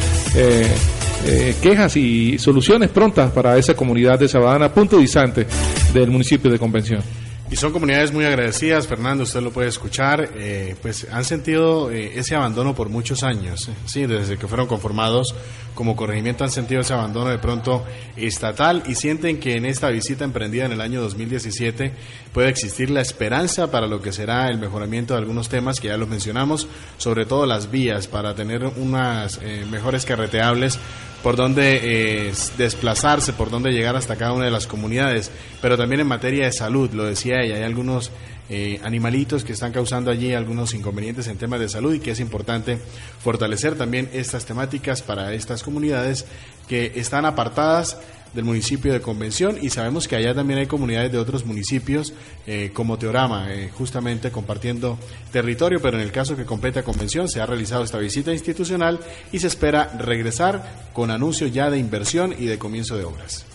quejas 1.61 1.95
y 1.95 2.37
soluciones 2.37 2.89
prontas 2.89 3.31
para 3.31 3.57
esa 3.57 3.75
comunidad 3.75 4.19
de 4.19 4.27
Sabadana, 4.27 4.73
punto 4.73 4.97
distante 4.97 5.45
del 5.93 6.09
municipio 6.09 6.51
de 6.51 6.59
Convención. 6.59 7.22
Y 7.53 7.55
son 7.55 7.71
comunidades 7.71 8.11
muy 8.11 8.25
agradecidas, 8.25 8.87
Fernando, 8.87 9.25
usted 9.25 9.39
lo 9.39 9.51
puede 9.51 9.67
escuchar, 9.67 10.27
eh, 10.37 10.75
pues 10.81 11.05
han 11.11 11.23
sentido 11.23 11.91
eh, 11.91 12.13
ese 12.15 12.33
abandono 12.33 12.73
por 12.73 12.89
muchos 12.89 13.21
años, 13.21 13.67
eh, 13.67 13.73
sí, 13.85 14.07
desde 14.07 14.39
que 14.39 14.47
fueron 14.47 14.65
conformados 14.65 15.35
como 15.75 15.95
corregimiento 15.95 16.43
han 16.43 16.49
sentido 16.49 16.81
ese 16.81 16.93
abandono 16.93 17.29
de 17.29 17.37
pronto 17.37 17.85
estatal 18.15 18.81
y 18.87 18.95
sienten 18.95 19.39
que 19.39 19.55
en 19.55 19.67
esta 19.67 19.89
visita 19.89 20.23
emprendida 20.23 20.65
en 20.65 20.71
el 20.71 20.81
año 20.81 20.99
2017 21.01 21.93
puede 22.33 22.49
existir 22.49 22.89
la 22.89 23.01
esperanza 23.01 23.69
para 23.69 23.85
lo 23.85 24.01
que 24.01 24.11
será 24.11 24.49
el 24.49 24.57
mejoramiento 24.57 25.13
de 25.13 25.19
algunos 25.19 25.47
temas 25.47 25.79
que 25.79 25.89
ya 25.89 25.97
los 25.97 26.09
mencionamos, 26.09 26.67
sobre 26.97 27.27
todo 27.27 27.45
las 27.45 27.69
vías 27.69 28.07
para 28.07 28.33
tener 28.33 28.65
unas 28.65 29.39
mejores 29.69 30.05
carreteables 30.05 30.79
por 31.23 31.37
dónde 31.37 32.27
eh, 32.27 32.33
desplazarse, 32.57 33.31
por 33.33 33.49
dónde 33.49 33.71
llegar 33.71 33.95
hasta 33.95 34.17
cada 34.17 34.33
una 34.33 34.45
de 34.45 34.51
las 34.51 34.67
comunidades, 34.67 35.31
pero 35.61 35.77
también 35.77 36.01
en 36.01 36.07
materia 36.07 36.45
de 36.45 36.51
salud, 36.51 36.91
lo 36.91 37.05
decía 37.05 37.41
ella, 37.41 37.55
hay 37.55 37.63
algunos 37.63 38.11
eh, 38.49 38.81
animalitos 38.83 39.45
que 39.45 39.53
están 39.53 39.71
causando 39.71 40.11
allí 40.11 40.33
algunos 40.33 40.73
inconvenientes 40.73 41.27
en 41.27 41.37
temas 41.37 41.61
de 41.61 41.69
salud 41.69 41.93
y 41.93 42.01
que 42.01 42.11
es 42.11 42.19
importante 42.19 42.77
fortalecer 43.23 43.75
también 43.75 44.09
estas 44.11 44.45
temáticas 44.45 45.01
para 45.01 45.33
estas 45.33 45.63
comunidades 45.63 46.25
que 46.67 46.91
están 46.95 47.25
apartadas 47.25 47.97
del 48.33 48.45
municipio 48.45 48.93
de 48.93 49.01
Convención 49.01 49.57
y 49.61 49.69
sabemos 49.69 50.07
que 50.07 50.15
allá 50.15 50.33
también 50.33 50.59
hay 50.59 50.67
comunidades 50.67 51.11
de 51.11 51.17
otros 51.17 51.45
municipios 51.45 52.13
eh, 52.47 52.71
como 52.73 52.97
Teorama, 52.97 53.53
eh, 53.53 53.69
justamente 53.73 54.31
compartiendo 54.31 54.97
territorio, 55.31 55.79
pero 55.81 55.97
en 55.97 56.03
el 56.03 56.11
caso 56.11 56.35
que 56.35 56.45
completa 56.45 56.83
Convención 56.83 57.29
se 57.29 57.41
ha 57.41 57.45
realizado 57.45 57.83
esta 57.83 57.99
visita 57.99 58.31
institucional 58.31 58.99
y 59.31 59.39
se 59.39 59.47
espera 59.47 59.91
regresar 59.97 60.89
con 60.93 61.11
anuncios 61.11 61.51
ya 61.51 61.69
de 61.69 61.77
inversión 61.77 62.35
y 62.37 62.45
de 62.45 62.57
comienzo 62.57 62.97
de 62.97 63.03
obras. 63.03 63.45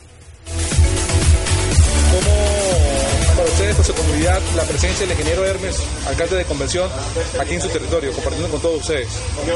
Ustedes, 3.58 3.86
su 3.86 3.92
comunidad, 3.92 4.40
la 4.54 4.62
presencia 4.62 5.04
del 5.04 5.10
ingeniero 5.18 5.44
Hermes, 5.44 5.82
alcalde 6.06 6.36
de 6.36 6.44
convención, 6.44 6.88
aquí 7.40 7.54
en 7.54 7.60
su 7.60 7.68
territorio, 7.68 8.12
compartiendo 8.12 8.48
con 8.50 8.60
todos 8.60 8.80
ustedes? 8.82 9.08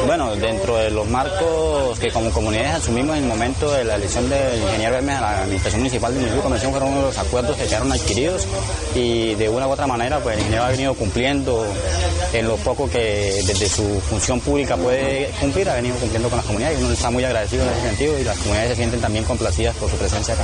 Bueno, 0.06 0.34
dentro 0.34 0.76
de 0.76 0.90
los 0.90 1.06
marcos 1.06 2.00
que 2.00 2.10
como 2.10 2.32
comunidades 2.32 2.82
asumimos 2.82 3.16
en 3.16 3.22
el 3.22 3.28
momento 3.28 3.70
de 3.70 3.84
la 3.84 3.94
elección 3.94 4.28
del 4.28 4.60
ingeniero 4.60 4.96
Hermes 4.96 5.18
a 5.18 5.20
la 5.20 5.42
administración 5.42 5.82
municipal 5.82 6.12
de 6.12 6.18
municipio 6.18 6.42
convención 6.42 6.72
fueron 6.72 6.88
uno 6.88 6.98
de 6.98 7.06
los 7.06 7.18
acuerdos 7.18 7.56
que 7.56 7.64
quedaron 7.64 7.92
adquiridos 7.92 8.48
y 8.96 9.36
de 9.36 9.48
una 9.48 9.68
u 9.68 9.70
otra 9.70 9.86
manera 9.86 10.18
pues 10.18 10.34
el 10.34 10.40
ingeniero 10.40 10.64
ha 10.64 10.70
venido 10.70 10.94
cumpliendo 10.94 11.64
en 12.32 12.48
lo 12.48 12.56
poco 12.56 12.90
que 12.90 13.40
desde 13.46 13.68
su 13.68 14.00
función 14.00 14.40
pública 14.40 14.76
puede 14.76 15.30
cumplir, 15.38 15.68
ha 15.70 15.74
venido 15.74 15.94
cumpliendo 15.96 16.28
con 16.28 16.38
las 16.38 16.46
comunidades 16.46 16.80
y 16.80 16.82
uno 16.82 16.92
está 16.92 17.10
muy 17.10 17.22
agradecido 17.22 17.62
en 17.62 17.70
ese 17.70 17.82
sentido 17.82 18.18
y 18.18 18.24
las 18.24 18.36
comunidades 18.38 18.70
se 18.70 18.76
sienten 18.76 19.00
también 19.00 19.24
complacidas 19.24 19.76
por 19.76 19.88
su 19.88 19.96
presencia 19.96 20.34
acá. 20.34 20.42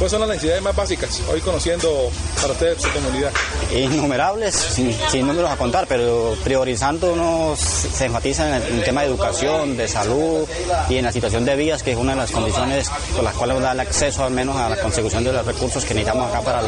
¿Cuáles 0.00 0.12
son 0.12 0.20
las 0.20 0.30
necesidades 0.30 0.62
más 0.62 0.74
básicas 0.74 1.20
hoy 1.30 1.42
conociendo 1.42 2.10
para 2.40 2.54
ustedes 2.54 2.80
su 2.80 2.90
comunidad? 2.90 3.30
Innumerables, 3.70 4.54
sin, 4.54 5.26
números 5.26 5.50
a 5.50 5.58
contar, 5.58 5.86
pero 5.86 6.38
priorizando 6.42 7.12
uno 7.12 7.54
se 7.54 8.06
enfatiza 8.06 8.48
en 8.48 8.78
el, 8.78 8.82
tema 8.82 9.02
de 9.02 9.08
educación, 9.08 9.76
de 9.76 9.86
salud 9.88 10.48
y 10.88 10.96
en 10.96 11.04
la 11.04 11.12
situación 11.12 11.44
de 11.44 11.54
vías, 11.54 11.82
que 11.82 11.92
es 11.92 11.98
una 11.98 12.12
de 12.12 12.16
las 12.16 12.30
condiciones 12.30 12.88
con 13.14 13.26
las 13.26 13.34
cuales 13.34 13.56
nos 13.56 13.62
da 13.62 13.72
el 13.72 13.80
acceso 13.80 14.24
al 14.24 14.30
menos 14.30 14.56
a 14.56 14.70
la 14.70 14.76
consecución 14.78 15.22
de 15.22 15.34
los 15.34 15.44
recursos 15.44 15.84
que 15.84 15.92
necesitamos 15.92 16.30
acá 16.30 16.40
para 16.40 16.62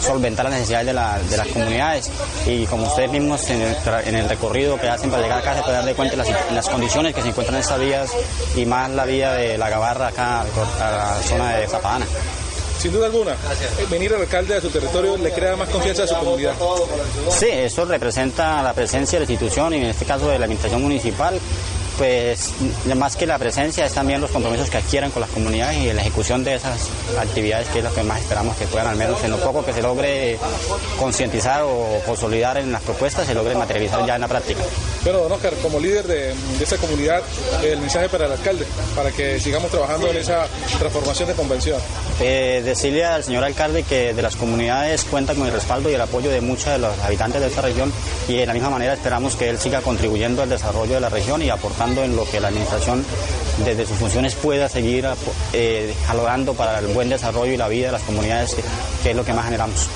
solventar 0.00 0.44
las 0.44 0.54
necesidades 0.54 0.86
de, 0.86 1.36
las 1.36 1.48
comunidades. 1.48 2.08
Y 2.46 2.64
como 2.66 2.86
ustedes 2.86 3.10
mismos 3.10 3.42
en 3.50 4.14
el, 4.14 4.28
recorrido 4.28 4.78
que 4.78 4.88
hacen 4.88 5.10
para 5.10 5.24
llegar 5.24 5.38
acá 5.40 5.56
se 5.56 5.62
puede 5.62 5.74
dar 5.78 5.84
de 5.84 5.94
cuenta 5.94 6.14
las, 6.14 6.68
condiciones 6.68 7.12
que 7.12 7.22
se 7.22 7.30
encuentran 7.30 7.56
en 7.56 7.62
estas 7.62 7.80
vías 7.80 8.12
y 8.54 8.64
más 8.66 8.88
la 8.90 9.04
vía 9.04 9.32
de 9.32 9.58
la 9.58 9.68
Gabarra 9.68 10.06
acá 10.06 10.42
a 10.42 10.90
la 10.92 11.22
zona 11.24 11.56
de 11.56 11.66
Zapadana 11.66 12.06
sin 12.78 12.92
duda 12.92 13.06
alguna, 13.06 13.32
eh, 13.32 13.86
venir 13.90 14.14
al 14.14 14.20
alcalde 14.20 14.54
de 14.54 14.60
su 14.60 14.70
territorio 14.70 15.16
le 15.16 15.32
crea 15.32 15.56
más 15.56 15.68
confianza 15.68 16.04
a 16.04 16.06
su 16.06 16.14
comunidad. 16.14 16.54
Sí, 17.30 17.48
eso 17.50 17.84
representa 17.84 18.62
la 18.62 18.72
presencia 18.72 19.18
de 19.18 19.26
la 19.26 19.32
institución 19.32 19.74
y 19.74 19.78
en 19.78 19.84
este 19.86 20.04
caso 20.04 20.28
de 20.28 20.38
la 20.38 20.44
administración 20.44 20.82
municipal 20.82 21.38
pues 21.98 22.52
más 22.96 23.16
que 23.16 23.26
la 23.26 23.38
presencia 23.38 23.84
es 23.84 23.92
también 23.92 24.20
los 24.20 24.30
compromisos 24.30 24.70
que 24.70 24.78
adquieran 24.78 25.10
con 25.10 25.20
las 25.20 25.30
comunidades 25.30 25.76
y 25.78 25.92
la 25.92 26.00
ejecución 26.00 26.44
de 26.44 26.54
esas 26.54 26.88
actividades 27.18 27.68
que 27.68 27.78
es 27.78 27.84
lo 27.84 27.92
que 27.92 28.02
más 28.02 28.20
esperamos 28.20 28.56
que 28.56 28.66
puedan 28.66 28.86
al 28.86 28.96
menos 28.96 29.22
en 29.24 29.32
lo 29.32 29.38
poco 29.38 29.64
que 29.64 29.72
se 29.72 29.82
logre 29.82 30.38
concientizar 30.98 31.62
o 31.64 32.00
consolidar 32.06 32.56
en 32.58 32.72
las 32.72 32.82
propuestas 32.82 33.26
se 33.26 33.34
logre 33.34 33.54
materializar 33.54 34.06
ya 34.06 34.14
en 34.14 34.20
la 34.22 34.28
práctica. 34.28 34.62
Bueno, 35.04 35.20
don 35.20 35.32
Oscar, 35.32 35.54
como 35.62 35.78
líder 35.78 36.06
de, 36.06 36.34
de 36.34 36.64
esa 36.64 36.76
comunidad, 36.76 37.22
el 37.62 37.78
mensaje 37.78 38.08
para 38.08 38.26
el 38.26 38.32
alcalde, 38.32 38.66
para 38.94 39.10
que 39.10 39.40
sigamos 39.40 39.70
trabajando 39.70 40.08
en 40.08 40.16
esa 40.16 40.46
transformación 40.78 41.28
de 41.28 41.34
convención. 41.34 41.80
Eh, 42.20 42.62
decirle 42.64 43.04
al 43.04 43.22
señor 43.22 43.44
alcalde 43.44 43.82
que 43.82 44.12
de 44.12 44.22
las 44.22 44.36
comunidades 44.36 45.04
cuenta 45.04 45.34
con 45.34 45.46
el 45.46 45.52
respaldo 45.52 45.90
y 45.90 45.94
el 45.94 46.00
apoyo 46.00 46.30
de 46.30 46.40
muchos 46.40 46.66
de 46.72 46.78
los 46.78 46.98
habitantes 47.00 47.40
de 47.40 47.46
esta 47.46 47.62
región 47.62 47.92
y 48.26 48.36
de 48.36 48.46
la 48.46 48.54
misma 48.54 48.70
manera 48.70 48.94
esperamos 48.94 49.36
que 49.36 49.48
él 49.48 49.58
siga 49.58 49.80
contribuyendo 49.82 50.42
al 50.42 50.48
desarrollo 50.48 50.94
de 50.94 51.00
la 51.00 51.08
región 51.08 51.42
y 51.42 51.50
aportando 51.50 51.87
en 51.96 52.16
lo 52.16 52.28
que 52.30 52.40
la 52.40 52.48
administración 52.48 53.04
desde 53.64 53.86
sus 53.86 53.96
funciones 53.96 54.34
pueda 54.34 54.68
seguir 54.68 55.06
eh, 55.52 55.94
para 56.56 56.78
el 56.78 56.86
buen 56.88 57.08
desarrollo 57.08 57.52
y 57.52 57.56
la 57.56 57.68
vida 57.68 57.86
de 57.86 57.92
las 57.92 58.02
comunidades, 58.02 58.54
que, 59.02 59.10
es 59.10 59.16
lo 59.16 59.24
que 59.24 59.32
más 59.32 59.44
generamos. 59.44 59.88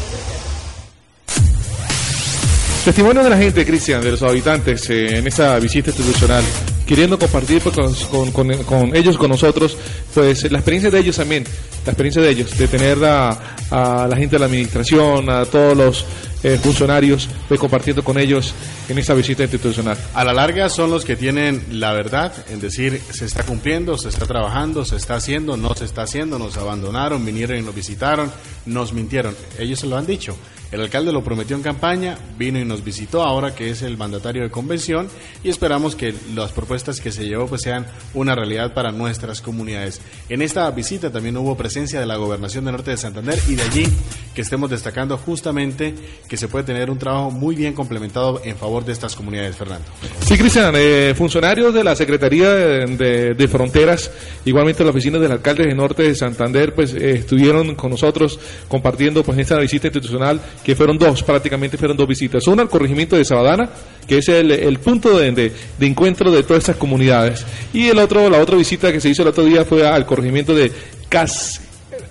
Testimonio 2.84 3.22
de 3.22 3.30
la 3.30 3.36
gente, 3.36 3.64
Cristian, 3.64 4.00
de 4.00 4.10
los 4.10 4.22
habitantes 4.22 4.90
eh, 4.90 5.18
en 5.18 5.26
esta 5.26 5.58
visita 5.58 5.90
institucional, 5.90 6.42
queriendo 6.86 7.18
compartir 7.18 7.60
pues, 7.62 7.76
con, 8.06 8.94
ellos, 8.94 9.16
con 9.16 9.30
nosotros, 9.30 9.76
pues 10.14 10.50
la 10.50 10.58
experiencia 10.58 10.90
de 10.90 10.98
ellos 10.98 11.16
también, 11.16 11.44
la 11.84 11.92
experiencia 11.92 12.22
de 12.22 12.30
ellos, 12.30 12.56
de 12.56 12.68
tener 12.68 13.04
a, 13.04 13.56
a 13.70 14.06
la 14.08 14.16
gente 14.16 14.36
de 14.36 14.40
la 14.40 14.46
administración, 14.46 15.30
a 15.30 15.44
todos 15.44 15.76
los 15.76 16.06
eh, 16.44 16.58
funcionarios, 16.60 17.28
de 17.48 17.56
compartiendo 17.56 18.02
con 18.02 18.18
ellos 18.18 18.52
en 18.88 18.98
esta 18.98 19.14
visita 19.14 19.44
institucional. 19.44 19.96
A 20.12 20.24
la 20.24 20.32
larga 20.32 20.68
son 20.68 20.90
los 20.90 21.04
que 21.04 21.14
tienen 21.14 21.64
la 21.70 21.92
verdad 21.92 22.32
en 22.50 22.60
decir 22.60 23.00
se 23.10 23.26
está 23.26 23.44
cumpliendo, 23.44 23.96
se 23.96 24.08
está 24.08 24.26
trabajando, 24.26 24.84
se 24.84 24.96
está 24.96 25.14
haciendo, 25.14 25.56
no 25.56 25.72
se 25.74 25.84
está 25.84 26.02
haciendo, 26.02 26.40
nos 26.40 26.56
abandonaron, 26.56 27.24
vinieron 27.24 27.58
y 27.58 27.62
nos 27.62 27.74
visitaron, 27.74 28.32
nos 28.66 28.92
mintieron. 28.92 29.36
Ellos 29.56 29.78
se 29.78 29.86
lo 29.86 29.96
han 29.96 30.06
dicho. 30.06 30.36
El 30.72 30.80
alcalde 30.80 31.12
lo 31.12 31.22
prometió 31.22 31.54
en 31.54 31.62
campaña, 31.62 32.16
vino 32.38 32.58
y 32.58 32.64
nos 32.64 32.82
visitó 32.82 33.22
ahora 33.22 33.54
que 33.54 33.68
es 33.68 33.82
el 33.82 33.98
mandatario 33.98 34.42
de 34.42 34.50
convención 34.50 35.06
y 35.44 35.50
esperamos 35.50 35.94
que 35.94 36.14
las 36.34 36.50
propuestas 36.52 36.98
que 36.98 37.12
se 37.12 37.26
llevó 37.26 37.46
pues 37.46 37.60
sean 37.60 37.86
una 38.14 38.34
realidad 38.34 38.72
para 38.72 38.90
nuestras 38.90 39.42
comunidades. 39.42 40.00
En 40.30 40.40
esta 40.40 40.70
visita 40.70 41.10
también 41.10 41.36
hubo 41.36 41.58
presencia 41.58 42.00
de 42.00 42.06
la 42.06 42.16
gobernación 42.16 42.64
de 42.64 42.72
Norte 42.72 42.90
de 42.90 42.96
Santander 42.96 43.38
y 43.48 43.54
de 43.54 43.62
allí 43.62 43.86
que 44.34 44.40
estemos 44.40 44.70
destacando 44.70 45.18
justamente 45.18 45.94
que 46.26 46.38
se 46.38 46.48
puede 46.48 46.64
tener 46.64 46.90
un 46.90 46.98
trabajo 46.98 47.30
muy 47.30 47.54
bien 47.54 47.74
complementado 47.74 48.40
en 48.42 48.56
favor 48.56 48.82
de 48.82 48.92
estas 48.92 49.14
comunidades, 49.14 49.54
Fernando. 49.54 49.84
Sí, 50.20 50.38
Cristian, 50.38 50.72
eh, 50.74 51.12
funcionarios 51.14 51.74
de 51.74 51.84
la 51.84 51.94
Secretaría 51.94 52.50
de, 52.50 53.48
Fronteras, 53.48 54.10
igualmente 54.46 54.82
la 54.84 54.90
oficina 54.90 55.18
del 55.18 55.32
alcalde 55.32 55.66
de 55.66 55.74
Norte 55.74 56.04
de 56.04 56.14
Santander, 56.14 56.74
pues 56.74 56.94
eh, 56.94 57.18
estuvieron 57.18 57.74
con 57.74 57.90
nosotros 57.90 58.40
compartiendo 58.68 59.22
pues 59.22 59.36
esta 59.38 59.58
visita 59.58 59.88
institucional 59.88 60.40
que 60.64 60.76
fueron 60.76 60.98
dos, 60.98 61.22
prácticamente 61.22 61.76
fueron 61.76 61.96
dos 61.96 62.06
visitas. 62.06 62.46
Una 62.46 62.62
al 62.62 62.68
corregimiento 62.68 63.16
de 63.16 63.24
Sabadana, 63.24 63.68
que 64.06 64.18
es 64.18 64.28
el, 64.28 64.78
punto 64.78 65.18
de, 65.18 65.32
de, 65.32 65.86
encuentro 65.86 66.30
de 66.30 66.42
todas 66.42 66.62
estas 66.62 66.76
comunidades. 66.76 67.44
Y 67.72 67.88
el 67.88 67.98
otro, 67.98 68.28
la 68.30 68.38
otra 68.38 68.56
visita 68.56 68.92
que 68.92 69.00
se 69.00 69.08
hizo 69.08 69.22
el 69.22 69.28
otro 69.28 69.44
día 69.44 69.64
fue 69.64 69.86
al 69.86 70.06
corregimiento 70.06 70.54
de 70.54 70.70
Cas 71.08 71.60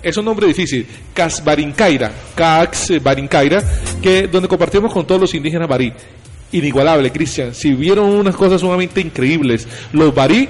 es 0.04 0.18
un 0.18 0.26
nombre 0.26 0.48
difícil, 0.48 0.86
Casbarincaira, 1.14 2.12
Barincaira, 3.02 3.64
que 4.02 4.28
donde 4.28 4.48
compartimos 4.48 4.92
con 4.92 5.06
todos 5.06 5.22
los 5.22 5.34
indígenas 5.36 5.68
barí. 5.68 5.94
Inigualable, 6.54 7.12
Cristian. 7.12 7.54
Si 7.54 7.74
vieron 7.74 8.10
unas 8.10 8.36
cosas 8.36 8.62
sumamente 8.62 9.00
increíbles, 9.00 9.68
los 9.94 10.14
barí 10.14 10.50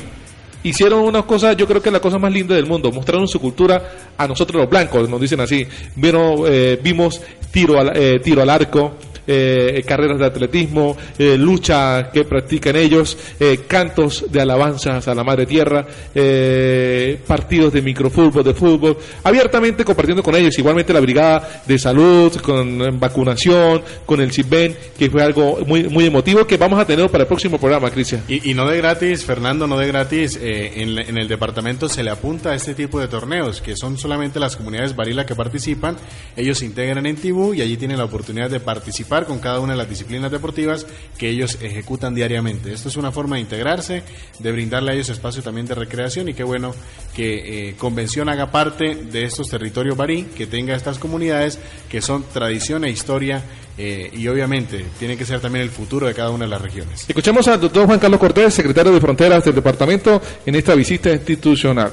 hicieron 0.64 1.02
unas 1.02 1.26
cosas, 1.26 1.56
yo 1.58 1.68
creo 1.68 1.82
que 1.82 1.92
la 1.92 2.00
cosa 2.00 2.18
más 2.18 2.32
linda 2.32 2.56
del 2.56 2.66
mundo, 2.66 2.92
mostraron 2.92 3.28
su 3.28 3.40
cultura 3.40 3.82
a 4.18 4.28
nosotros 4.28 4.62
los 4.62 4.70
blancos, 4.70 5.10
nos 5.10 5.20
dicen 5.22 5.40
así. 5.40 5.66
Vieron, 5.96 6.44
eh, 6.48 6.80
vimos 6.82 7.22
tiro 7.52 7.80
al, 7.80 7.96
eh, 7.96 8.20
tiro 8.20 8.42
al 8.42 8.50
arco, 8.50 8.94
eh, 9.28 9.84
carreras 9.86 10.20
de 10.20 10.26
atletismo, 10.26 10.98
eh, 11.18 11.38
lucha 11.38 12.10
que 12.12 12.24
practican 12.24 12.76
ellos, 12.76 13.18
eh, 13.40 13.62
cantos 13.68 14.26
de 14.30 14.42
alabanzas 14.42 15.08
a 15.08 15.16
la 15.16 15.24
Madre 15.24 15.46
Tierra, 15.46 15.86
eh, 16.14 17.20
partidos 17.26 17.74
de 17.74 17.82
microfútbol, 17.82 18.44
de 18.44 18.54
fútbol, 18.54 18.98
abiertamente 19.24 19.84
compartiendo 19.86 20.24
con 20.24 20.36
ellos, 20.36 20.58
igualmente 20.58 20.94
la 20.94 21.00
Brigada 21.00 21.62
de 21.66 21.78
Salud, 21.78 22.36
con 22.38 23.00
vacunación, 23.00 23.82
con 24.06 24.22
el 24.22 24.32
CIBEN, 24.32 24.76
que 24.98 25.10
fue 25.10 25.22
algo 25.22 25.60
muy, 25.66 25.84
muy 25.84 26.06
emotivo 26.06 26.46
que 26.46 26.58
vamos 26.58 26.80
a 26.80 26.86
tener 26.86 27.10
para 27.10 27.24
el 27.24 27.28
próximo 27.28 27.58
programa, 27.58 27.90
Cristian. 27.90 28.24
Y, 28.28 28.54
no 28.54 28.68
de 28.68 28.78
gratis, 28.78 29.24
Fernando, 29.24 29.68
no 29.68 29.78
de 29.78 29.88
gratis, 29.88 30.38
eh, 30.42 30.82
en, 30.82 30.98
en 30.98 31.18
el 31.18 31.28
departamento 31.28 31.88
se 31.90 32.04
le 32.04 32.10
apunta 32.10 32.52
a 32.52 32.56
este 32.56 32.74
tipo 32.74 33.00
de 33.00 33.08
torneos, 33.08 33.62
que 33.62 33.76
son 33.76 33.98
solamente 33.98 34.40
las 34.40 34.56
comunidades 34.56 34.96
Barila 34.96 35.26
que 35.26 35.36
participan, 35.36 35.98
ellos 36.36 36.60
se 36.60 36.66
integran 36.66 37.06
en 37.06 37.16
Tibú 37.16 37.54
y 37.54 37.62
allí 37.62 37.78
tienen 37.78 37.98
la 37.98 38.06
oportunidad 38.06 38.50
de 38.50 38.60
participar 38.60 39.11
con 39.26 39.40
cada 39.40 39.60
una 39.60 39.74
de 39.74 39.78
las 39.78 39.90
disciplinas 39.90 40.32
deportivas 40.32 40.86
que 41.18 41.30
ellos 41.30 41.58
ejecutan 41.62 42.16
diariamente. 42.16 42.72
Esto 42.74 42.88
es 42.88 42.96
una 42.96 43.12
forma 43.12 43.36
de 43.36 43.42
integrarse, 43.42 44.04
de 44.40 44.52
brindarle 44.52 44.92
a 44.92 44.94
ellos 44.96 45.10
espacio 45.10 45.44
también 45.44 45.68
de 45.68 45.76
recreación 45.76 46.30
y 46.30 46.34
qué 46.34 46.44
bueno 46.44 46.74
que 47.14 47.70
eh, 47.70 47.76
Convención 47.78 48.30
haga 48.30 48.52
parte 48.52 48.96
de 48.96 49.26
estos 49.26 49.50
territorios 49.50 49.98
barí, 49.98 50.24
que 50.24 50.48
tenga 50.48 50.76
estas 50.76 50.98
comunidades 50.98 51.60
que 51.90 52.02
son 52.02 52.24
tradición 52.34 52.86
e 52.86 52.90
historia 52.90 53.44
eh, 53.78 54.10
y 54.14 54.28
obviamente 54.30 54.86
tiene 54.98 55.18
que 55.18 55.26
ser 55.26 55.40
también 55.42 55.64
el 55.64 55.72
futuro 55.72 56.08
de 56.08 56.14
cada 56.14 56.30
una 56.30 56.46
de 56.46 56.52
las 56.52 56.62
regiones. 56.62 57.06
Escuchamos 57.08 57.48
al 57.50 57.60
doctor 57.60 57.86
Juan 57.88 58.00
Carlos 58.00 58.20
Cortés, 58.20 58.54
secretario 58.54 58.94
de 58.94 59.02
Fronteras 59.02 59.44
del 59.44 59.56
departamento, 59.56 60.22
en 60.46 60.56
esta 60.56 60.74
visita 60.76 61.12
institucional. 61.12 61.92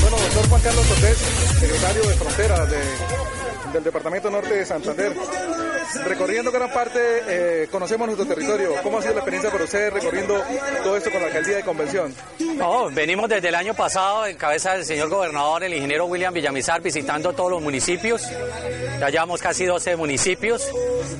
Bueno, 0.00 0.16
doctor 0.18 0.48
Juan 0.48 0.62
Carlos 0.62 0.86
Cortés, 0.86 1.16
secretario 1.60 2.02
de 2.08 2.14
Fronteras 2.14 2.70
de- 2.70 3.05
del 3.76 3.84
Departamento 3.84 4.30
Norte 4.30 4.54
de 4.54 4.64
Santander. 4.64 5.12
Recorriendo 6.04 6.50
gran 6.50 6.70
parte, 6.72 6.98
eh, 7.28 7.68
conocemos 7.70 8.08
nuestro 8.08 8.26
territorio. 8.26 8.74
¿Cómo 8.82 8.98
ha 8.98 9.02
sido 9.02 9.14
la 9.14 9.20
experiencia 9.20 9.50
para 9.50 9.64
ustedes 9.64 9.92
recorriendo 9.92 10.42
todo 10.82 10.96
esto 10.96 11.10
con 11.10 11.20
la 11.20 11.28
alcaldía 11.28 11.56
de 11.56 11.62
convención? 11.62 12.14
No, 12.56 12.90
venimos 12.90 13.28
desde 13.28 13.48
el 13.48 13.54
año 13.54 13.74
pasado 13.74 14.26
en 14.26 14.36
cabeza 14.36 14.72
del 14.72 14.84
señor 14.84 15.08
gobernador, 15.08 15.62
el 15.62 15.74
ingeniero 15.74 16.06
William 16.06 16.34
Villamizar, 16.34 16.80
visitando 16.80 17.32
todos 17.32 17.50
los 17.50 17.62
municipios. 17.62 18.22
Ya 18.98 19.08
llevamos 19.10 19.40
casi 19.40 19.64
12 19.64 19.96
municipios 19.96 20.68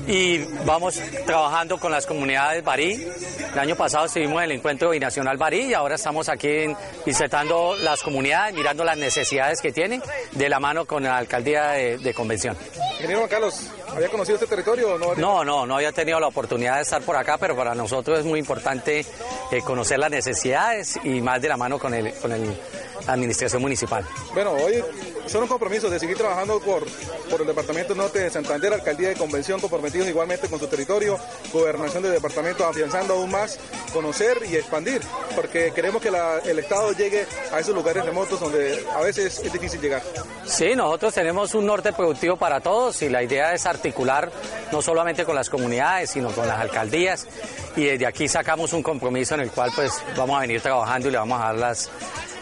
y 0.07 0.39
vamos 0.65 0.99
trabajando 1.25 1.79
con 1.79 1.91
las 1.91 2.05
comunidades 2.05 2.63
Barí. 2.63 3.07
El 3.53 3.59
año 3.59 3.75
pasado 3.75 4.05
estuvimos 4.05 4.43
en 4.43 4.51
el 4.51 4.57
encuentro 4.57 4.89
binacional 4.89 5.37
Barí 5.37 5.67
y 5.67 5.73
ahora 5.73 5.95
estamos 5.95 6.27
aquí 6.27 6.67
visitando 7.05 7.75
las 7.77 8.01
comunidades, 8.01 8.53
mirando 8.53 8.83
las 8.83 8.97
necesidades 8.97 9.61
que 9.61 9.71
tienen 9.71 10.01
de 10.31 10.49
la 10.49 10.59
mano 10.59 10.85
con 10.85 11.03
la 11.03 11.17
alcaldía 11.17 11.71
de 11.71 12.13
convención. 12.13 12.46
Ingeniero 12.93 13.19
Juan 13.19 13.29
Carlos, 13.29 13.67
¿había 13.89 14.09
conocido 14.09 14.35
este 14.35 14.47
territorio 14.47 14.93
o 14.95 14.97
no? 14.97 15.15
No, 15.15 15.43
no, 15.43 15.65
no 15.65 15.75
había 15.75 15.91
tenido 15.91 16.19
la 16.19 16.27
oportunidad 16.27 16.75
de 16.77 16.81
estar 16.83 17.01
por 17.01 17.15
acá, 17.15 17.37
pero 17.37 17.55
para 17.55 17.73
nosotros 17.75 18.19
es 18.19 18.25
muy 18.25 18.39
importante 18.39 19.05
eh, 19.51 19.61
conocer 19.63 19.99
las 19.99 20.11
necesidades 20.11 20.99
y 21.03 21.21
más 21.21 21.41
de 21.41 21.49
la 21.49 21.57
mano 21.57 21.77
con, 21.79 21.93
el, 21.93 22.13
con 22.15 22.31
el- 22.31 22.57
la 23.05 23.13
administración 23.13 23.61
municipal. 23.61 24.03
Bueno, 24.33 24.51
hoy 24.51 24.83
son 25.27 25.43
un 25.43 25.47
compromiso 25.47 25.89
de 25.89 25.99
seguir 25.99 26.17
trabajando 26.17 26.59
por, 26.59 26.85
por 27.29 27.41
el 27.41 27.47
Departamento 27.47 27.95
Norte 27.95 28.19
de 28.19 28.29
Santander, 28.29 28.73
Alcaldía 28.73 29.09
de 29.09 29.15
Convención, 29.15 29.59
comprometidos 29.59 30.07
igualmente 30.07 30.47
con 30.47 30.59
su 30.59 30.67
territorio, 30.67 31.17
gobernación 31.51 32.03
del 32.03 32.13
departamento, 32.13 32.65
afianzando 32.65 33.15
aún 33.15 33.31
más, 33.31 33.59
conocer 33.93 34.37
y 34.49 34.55
expandir, 34.55 35.01
porque 35.35 35.71
queremos 35.73 36.01
que 36.01 36.09
el 36.09 36.59
Estado 36.59 36.91
llegue 36.93 37.25
a 37.51 37.59
esos 37.59 37.75
lugares 37.75 38.05
remotos 38.05 38.39
donde 38.39 38.85
a 38.95 39.01
veces 39.01 39.39
es 39.43 39.51
difícil 39.51 39.81
llegar. 39.81 40.01
Sí, 40.45 40.75
nosotros 40.75 41.13
tenemos 41.13 41.53
un 41.55 41.65
norte 41.65 41.93
productivo 41.93 42.37
para 42.37 42.59
todos 42.59 43.01
y 43.01 43.09
la 43.09 43.23
idea 43.23 43.53
es 43.53 43.65
articular 43.65 44.31
no 44.71 44.81
solamente 44.81 45.25
con 45.25 45.35
las 45.35 45.49
comunidades, 45.49 46.11
sino 46.11 46.31
con 46.31 46.47
las 46.47 46.59
alcaldías 46.59 47.27
y 47.75 47.85
desde 47.85 48.05
aquí 48.05 48.27
sacamos 48.27 48.73
un 48.73 48.83
compromiso 48.83 49.35
en 49.35 49.41
el 49.41 49.51
cual 49.51 49.71
pues 49.75 50.01
vamos 50.15 50.37
a 50.37 50.41
venir 50.41 50.61
trabajando 50.61 51.07
y 51.07 51.11
le 51.11 51.17
vamos 51.17 51.39
a 51.39 51.45
dar 51.45 51.55
las, 51.55 51.89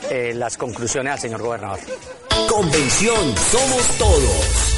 eh, 0.10 0.34
las 0.34 0.58
conclusiones 0.58 1.14
al 1.14 1.20
señor 1.20 1.42
gobernador. 1.42 1.80
Convención 2.50 3.36
Somos 3.38 3.88
Todos. 3.98 4.76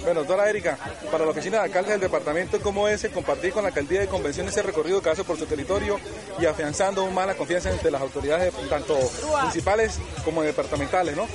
Bueno, 0.00 0.20
doctora 0.20 0.48
Erika, 0.50 0.78
para 1.10 1.24
la 1.24 1.30
oficina 1.30 1.58
de 1.58 1.64
alcalde 1.64 1.92
del 1.92 2.00
departamento, 2.00 2.60
¿cómo 2.60 2.88
es 2.88 3.06
compartir 3.08 3.52
con 3.52 3.62
la 3.62 3.68
alcaldía 3.68 4.00
de 4.00 4.06
convención 4.06 4.46
ese 4.48 4.62
recorrido 4.62 5.00
que 5.00 5.10
hace 5.10 5.24
por 5.24 5.38
su 5.38 5.46
territorio 5.46 5.98
y 6.40 6.46
afianzando 6.46 7.02
aún 7.02 7.14
más 7.14 7.26
la 7.26 7.34
confianza 7.34 7.70
entre 7.70 7.90
las 7.90 8.00
autoridades, 8.00 8.52
tanto 8.68 8.98
municipales 9.40 9.98
como 10.24 10.42
departamentales, 10.42 11.16
¿no? 11.16 11.26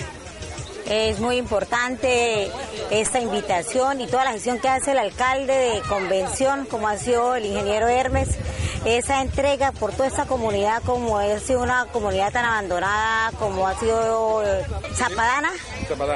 Es 0.85 1.19
muy 1.19 1.37
importante 1.37 2.51
esta 2.91 3.19
invitación 3.19 4.01
y 4.01 4.07
toda 4.07 4.25
la 4.25 4.31
gestión 4.33 4.59
que 4.59 4.67
hace 4.67 4.91
el 4.91 4.97
alcalde 4.97 5.53
de 5.53 5.81
convención, 5.87 6.65
como 6.65 6.87
ha 6.87 6.97
sido 6.97 7.35
el 7.35 7.45
ingeniero 7.45 7.87
Hermes, 7.87 8.29
esa 8.85 9.21
entrega 9.21 9.71
por 9.71 9.93
toda 9.93 10.07
esta 10.07 10.25
comunidad, 10.25 10.83
como 10.83 11.17
ha 11.17 11.39
sido 11.39 11.61
una 11.61 11.85
comunidad 11.85 12.33
tan 12.33 12.45
abandonada, 12.45 13.31
como 13.39 13.65
ha 13.67 13.79
sido 13.79 14.43
eh, 14.43 14.65
Zapadana, 14.93 15.51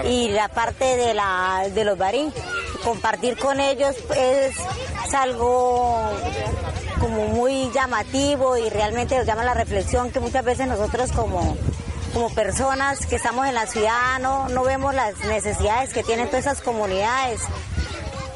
y 0.03 0.29
la 0.29 0.49
parte 0.49 0.97
de, 0.97 1.13
la, 1.13 1.69
de 1.73 1.85
los 1.85 1.97
barín. 1.97 2.33
Compartir 2.83 3.37
con 3.37 3.59
ellos 3.59 3.95
es, 4.15 4.55
es 5.07 5.13
algo 5.13 6.01
como 6.99 7.27
muy 7.27 7.71
llamativo 7.71 8.57
y 8.57 8.69
realmente 8.69 9.17
nos 9.17 9.25
llama 9.25 9.43
la 9.43 9.53
reflexión 9.53 10.11
que 10.11 10.19
muchas 10.19 10.43
veces 10.43 10.67
nosotros 10.67 11.11
como 11.11 11.57
como 12.17 12.33
personas 12.33 13.05
que 13.05 13.15
estamos 13.15 13.45
en 13.47 13.53
la 13.53 13.67
ciudad 13.67 14.17
no, 14.19 14.49
no 14.49 14.63
vemos 14.63 14.91
las 14.95 15.15
necesidades 15.25 15.93
que 15.93 16.01
tienen 16.01 16.25
todas 16.29 16.47
esas 16.47 16.61
comunidades. 16.61 17.41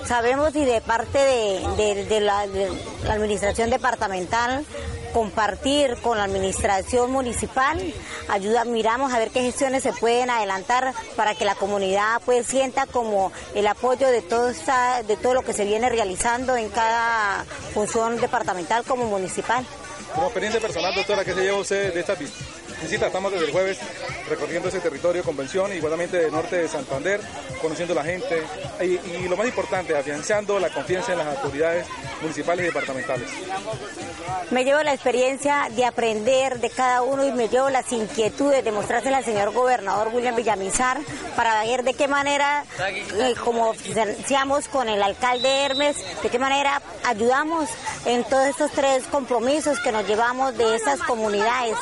Sabemos 0.07 0.55
y 0.55 0.65
de 0.65 0.81
parte 0.81 1.17
de, 1.17 2.19
la, 2.21 2.41
administración 3.11 3.71
departamental 3.71 4.63
compartir 5.13 5.97
con 5.97 6.19
la 6.19 6.25
administración 6.25 7.11
municipal, 7.11 7.81
ayuda, 8.29 8.65
miramos 8.65 9.13
a 9.13 9.17
ver 9.17 9.31
qué 9.31 9.41
gestiones 9.41 9.81
se 9.81 9.93
pueden 9.93 10.29
adelantar 10.29 10.93
para 11.15 11.33
que 11.33 11.43
la 11.43 11.55
comunidad 11.55 12.21
pues 12.23 12.45
sienta 12.45 12.85
como 12.85 13.31
el 13.55 13.65
apoyo 13.65 14.07
de 14.09 14.21
todo 14.21 14.51
de 15.07 15.17
todo 15.17 15.33
lo 15.33 15.41
que 15.41 15.53
se 15.53 15.65
viene 15.65 15.89
realizando 15.89 16.55
en 16.55 16.69
cada 16.69 17.45
función 17.73 18.21
departamental 18.21 18.83
como 18.83 19.05
municipal. 19.05 19.65
Como 20.13 20.27
experiencia 20.27 20.61
personal, 20.61 20.93
doctora, 20.93 21.25
¿qué 21.25 21.33
se 21.33 21.41
lleva 21.41 21.57
usted 21.57 21.93
de 21.95 21.99
esta 21.99 22.13
vis- 22.13 22.60
visita? 22.81 23.07
Estamos 23.07 23.31
desde 23.31 23.45
el 23.45 23.51
jueves 23.51 23.79
recorriendo 24.29 24.69
ese 24.69 24.79
territorio, 24.79 25.23
convención, 25.23 25.73
igualmente 25.73 26.17
del 26.17 26.31
norte 26.31 26.57
de 26.57 26.67
Santander, 26.67 27.21
conociendo 27.61 27.93
la 27.93 28.03
gente 28.03 28.43
y, 28.81 28.99
y 29.23 29.27
lo 29.29 29.37
más 29.37 29.47
importante, 29.47 29.95
afianzando 29.95 30.59
la 30.59 30.69
confianza 30.69 31.11
en 31.11 31.19
las 31.19 31.37
autoridades 31.37 31.85
municipales 32.21 32.63
y 32.63 32.67
departamentales. 32.67 33.29
Me 34.51 34.63
llevo 34.63 34.83
la 34.83 34.93
experiencia 34.93 35.69
de 35.75 35.85
aprender 35.85 36.59
de 36.59 36.69
cada 36.69 37.01
uno 37.03 37.25
y 37.25 37.31
me 37.31 37.47
llevo 37.47 37.69
las 37.69 37.91
inquietudes 37.91 38.63
de 38.63 38.71
mostrárselas 38.71 39.19
al 39.19 39.25
señor 39.25 39.51
gobernador 39.51 40.09
William 40.13 40.35
Villamizar 40.35 40.99
para 41.35 41.63
ver 41.63 41.83
de 41.83 41.93
qué 41.93 42.07
manera, 42.07 42.65
eh, 42.79 43.33
como 43.43 43.73
seamos 44.25 44.67
con 44.67 44.89
el 44.89 45.01
alcalde 45.01 45.65
Hermes, 45.65 45.97
de 46.21 46.29
qué 46.29 46.39
manera 46.39 46.81
ayudamos 47.05 47.69
en 48.05 48.23
todos 48.23 48.47
estos 48.47 48.71
tres 48.71 49.05
compromisos 49.05 49.79
que 49.79 49.91
nos 49.91 50.07
llevamos 50.07 50.57
de 50.57 50.75
esas 50.75 50.99
comunidades. 50.99 51.77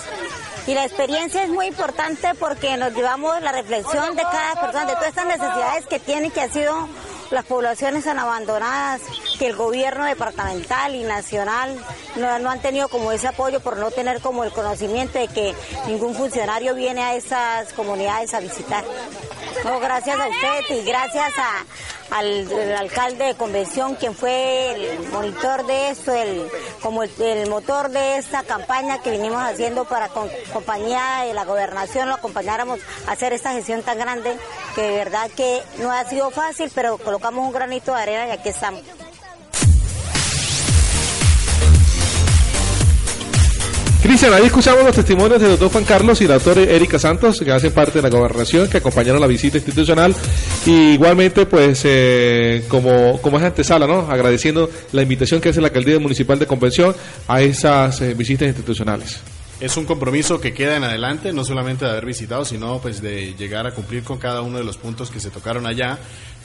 Y 0.68 0.76
la 0.76 0.86
experiencia 0.90 1.44
es 1.44 1.50
muy 1.50 1.68
importante 1.68 2.34
porque 2.40 2.76
nos 2.76 2.94
llevamos 2.94 3.40
la 3.42 3.52
reflexión 3.52 4.16
de 4.16 4.24
cada 4.24 4.60
persona, 4.60 4.86
de 4.86 4.94
todas 4.94 5.10
estas 5.10 5.28
necesidades 5.28 5.86
que 5.86 6.00
tiene, 6.00 6.32
que 6.32 6.42
ha 6.42 6.50
sido 6.50 6.90
las 7.30 7.46
poblaciones 7.46 8.06
tan 8.06 8.18
abandonadas, 8.18 9.02
que 9.38 9.48
el 9.48 9.56
gobierno 9.56 10.06
departamental 10.06 10.96
y 10.96 11.04
nacional 11.04 11.78
no 12.16 12.50
han 12.50 12.60
tenido 12.60 12.88
como 12.90 13.12
ese 13.12 13.28
apoyo 13.28 13.60
por 13.60 13.78
no 13.78 13.92
tener 13.92 14.20
como 14.20 14.44
el 14.44 14.52
conocimiento 14.52 15.20
de 15.20 15.28
que 15.28 15.54
ningún 15.86 16.16
funcionario 16.16 16.74
viene 16.74 17.04
a 17.04 17.16
esas 17.16 17.72
comunidades 17.74 18.34
a 18.34 18.40
visitar. 18.40 18.84
No, 19.64 19.80
gracias 19.80 20.20
a 20.20 20.28
usted 20.28 20.76
y 20.76 20.84
gracias 20.86 21.32
a- 21.38 22.18
al, 22.18 22.48
al 22.52 22.76
alcalde 22.78 23.26
de 23.26 23.36
convención, 23.36 23.96
quien 23.96 24.16
fue 24.16 24.72
el 24.74 25.10
monitor 25.10 25.66
de 25.68 25.90
esto, 25.92 26.12
el, 26.12 26.50
como 26.82 27.04
el, 27.04 27.12
el 27.22 27.50
motor 27.50 27.90
de 27.90 28.18
esta 28.18 28.42
campaña 28.44 29.00
que 29.02 29.12
vinimos 29.12 29.44
haciendo 29.44 29.86
para 29.86 30.08
con 30.10 30.28
compañía 30.54 31.24
de 31.28 31.34
la 31.34 31.46
gobernación, 31.46 32.08
lo 32.10 32.16
acompañáramos 32.16 32.80
a 33.08 33.12
hacer 33.12 33.34
esta 33.34 33.52
gestión 33.52 33.84
tan 33.84 34.00
grande, 34.00 34.36
que 34.76 34.82
de 34.82 34.98
verdad 34.98 35.30
que 35.36 35.62
no 35.78 35.92
ha 35.92 36.04
sido 36.06 36.32
fácil, 36.32 36.72
pero 36.74 36.98
colocamos 36.98 37.46
un 37.46 37.52
granito 37.54 37.94
de 37.94 38.02
arena 38.02 38.28
y 38.28 38.32
aquí 38.32 38.50
estamos. 38.50 38.82
Cristian, 44.02 44.34
ahí 44.34 44.46
escuchamos 44.46 44.84
los 44.86 44.96
testimonios 44.96 45.42
del 45.42 45.52
doctor 45.52 45.72
Juan 45.72 45.84
Carlos 45.84 46.22
y 46.22 46.28
la 46.28 46.36
doctora 46.36 46.62
Erika 46.62 46.98
Santos, 46.98 47.42
que 47.42 47.52
hacen 47.52 47.74
parte 47.74 48.00
de 48.00 48.02
la 48.02 48.10
gobernación, 48.10 48.70
que 48.70 48.78
acompañaron 48.78 49.20
la 49.20 49.28
visita 49.28 49.58
institucional. 49.58 50.16
Y 50.66 50.94
igualmente, 50.94 51.46
pues, 51.46 51.82
eh, 51.84 52.64
como, 52.70 53.22
como 53.22 53.38
es 53.38 53.44
antesala, 53.44 53.88
¿no? 53.88 54.10
Agradeciendo 54.10 54.70
la 54.94 55.02
invitación 55.02 55.42
que 55.42 55.50
hace 55.50 55.60
la 55.60 55.68
alcaldía 55.68 56.00
municipal 56.00 56.40
de 56.40 56.48
convención 56.48 56.96
a 57.28 57.42
esas 57.42 58.00
eh, 58.00 58.14
visitas 58.14 58.48
institucionales. 58.48 59.20
Es 59.60 59.76
un 59.76 59.84
compromiso 59.84 60.40
que 60.40 60.54
queda 60.54 60.78
en 60.78 60.86
adelante, 60.86 61.34
no 61.34 61.44
solamente 61.44 61.84
de 61.84 61.92
haber 61.92 62.06
visitado, 62.06 62.46
sino 62.46 62.80
pues 62.80 63.02
de 63.02 63.34
llegar 63.34 63.68
a 63.68 63.72
cumplir 63.72 64.04
con 64.04 64.18
cada 64.18 64.42
uno 64.42 64.58
de 64.58 64.64
los 64.64 64.78
puntos 64.78 65.12
que 65.12 65.20
se 65.20 65.32
tocaron 65.32 65.68
allá 65.68 66.00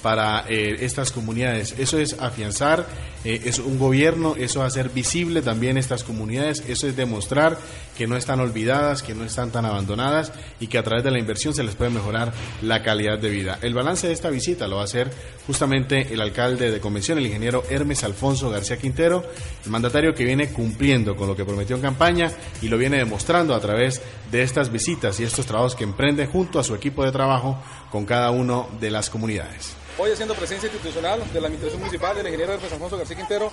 para 0.05 0.45
eh, 0.49 0.77
estas 0.81 1.13
comunidades. 1.13 1.75
Eso 1.79 1.99
es 1.99 2.21
afianzar, 2.21 2.87
eh, 3.25 3.41
es 3.47 3.59
un 3.59 3.79
gobierno, 3.79 4.35
eso 4.37 4.61
es 4.61 4.67
hacer 4.67 4.91
visible 4.91 5.41
también 5.41 5.79
estas 5.79 6.05
comunidades, 6.05 6.63
eso 6.69 6.87
es 6.87 6.95
demostrar 6.95 7.57
que 7.97 8.07
no 8.07 8.15
están 8.17 8.41
olvidadas, 8.41 9.03
que 9.03 9.15
no 9.15 9.25
están 9.25 9.51
tan 9.51 9.65
abandonadas 9.65 10.31
y 10.61 10.67
que 10.67 10.77
a 10.77 10.83
través 10.83 11.05
de 11.05 11.11
la 11.11 11.19
inversión 11.19 11.55
se 11.55 11.63
les 11.63 11.75
puede 11.75 11.91
mejorar 11.91 12.35
la 12.61 12.83
calidad 12.83 13.19
de 13.19 13.31
vida. 13.31 13.59
El 13.63 13.73
balance 13.73 14.07
de 14.07 14.13
esta 14.13 14.29
visita 14.29 14.69
lo 14.69 14.77
va 14.77 14.83
a 14.83 14.85
hacer 14.85 15.11
justamente 15.47 16.13
el 16.13 16.21
alcalde 16.21 16.71
de 16.71 16.81
convención, 16.81 17.17
el 17.17 17.27
ingeniero 17.27 17.65
Hermes 17.71 18.05
Alfonso 18.05 18.51
García 18.51 18.77
Quintero, 18.77 19.25
el 19.65 19.71
mandatario 19.71 20.15
que 20.15 20.25
viene 20.25 20.49
cumpliendo 20.49 21.17
con 21.17 21.29
lo 21.29 21.35
que 21.35 21.47
prometió 21.47 21.77
en 21.77 21.83
campaña 21.83 22.31
y 22.61 22.69
lo 22.69 22.77
viene 22.77 23.04
demostrando 23.05 23.55
a 23.55 23.61
través 23.61 24.01
de 24.31 24.43
estas 24.43 24.73
visitas 24.73 25.21
y 25.21 25.25
estos 25.25 25.47
trabajos 25.47 25.75
que 25.75 25.85
emprende 25.85 26.27
junto 26.27 26.59
a 26.59 26.65
su 26.65 26.75
equipo 26.75 27.05
de 27.05 27.13
trabajo 27.13 27.59
con 27.91 28.07
cada 28.07 28.31
uno 28.31 28.69
de 28.81 28.91
las 28.91 29.11
comunidades. 29.11 29.77
Hoy 29.99 30.11
haciendo 30.11 30.35
presencia 30.35 30.67
institucional 30.67 31.21
de 31.33 31.41
la 31.41 31.47
Administración 31.47 31.81
Municipal 31.81 32.17
del 32.17 32.27
ingeniero 32.27 32.55
Hermes 32.55 32.73
Alfonso 32.73 32.97
García 32.99 33.17
Quintero, 33.17 33.53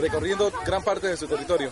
recorriendo 0.00 0.50
gran 0.64 0.82
parte 0.82 1.08
de 1.08 1.16
su 1.16 1.26
territorio. 1.26 1.70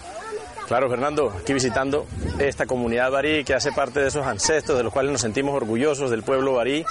Claro, 0.66 0.90
Fernando, 0.90 1.33
aquí 1.40 1.53
visitando 1.53 2.07
esta 2.38 2.66
comunidad 2.66 3.11
barí 3.11 3.45
que 3.45 3.55
hace 3.55 3.73
parte 3.73 4.01
de 4.01 4.09
esos 4.09 4.27
ancestros 4.27 4.77
de 4.77 4.85
los 4.85 4.93
cuales 4.93 5.11
nos 5.11 5.21
sentimos 5.21 5.55
orgullosos 5.55 6.11
del 6.11 6.23
pueblo 6.23 6.55
barí. 6.55 6.85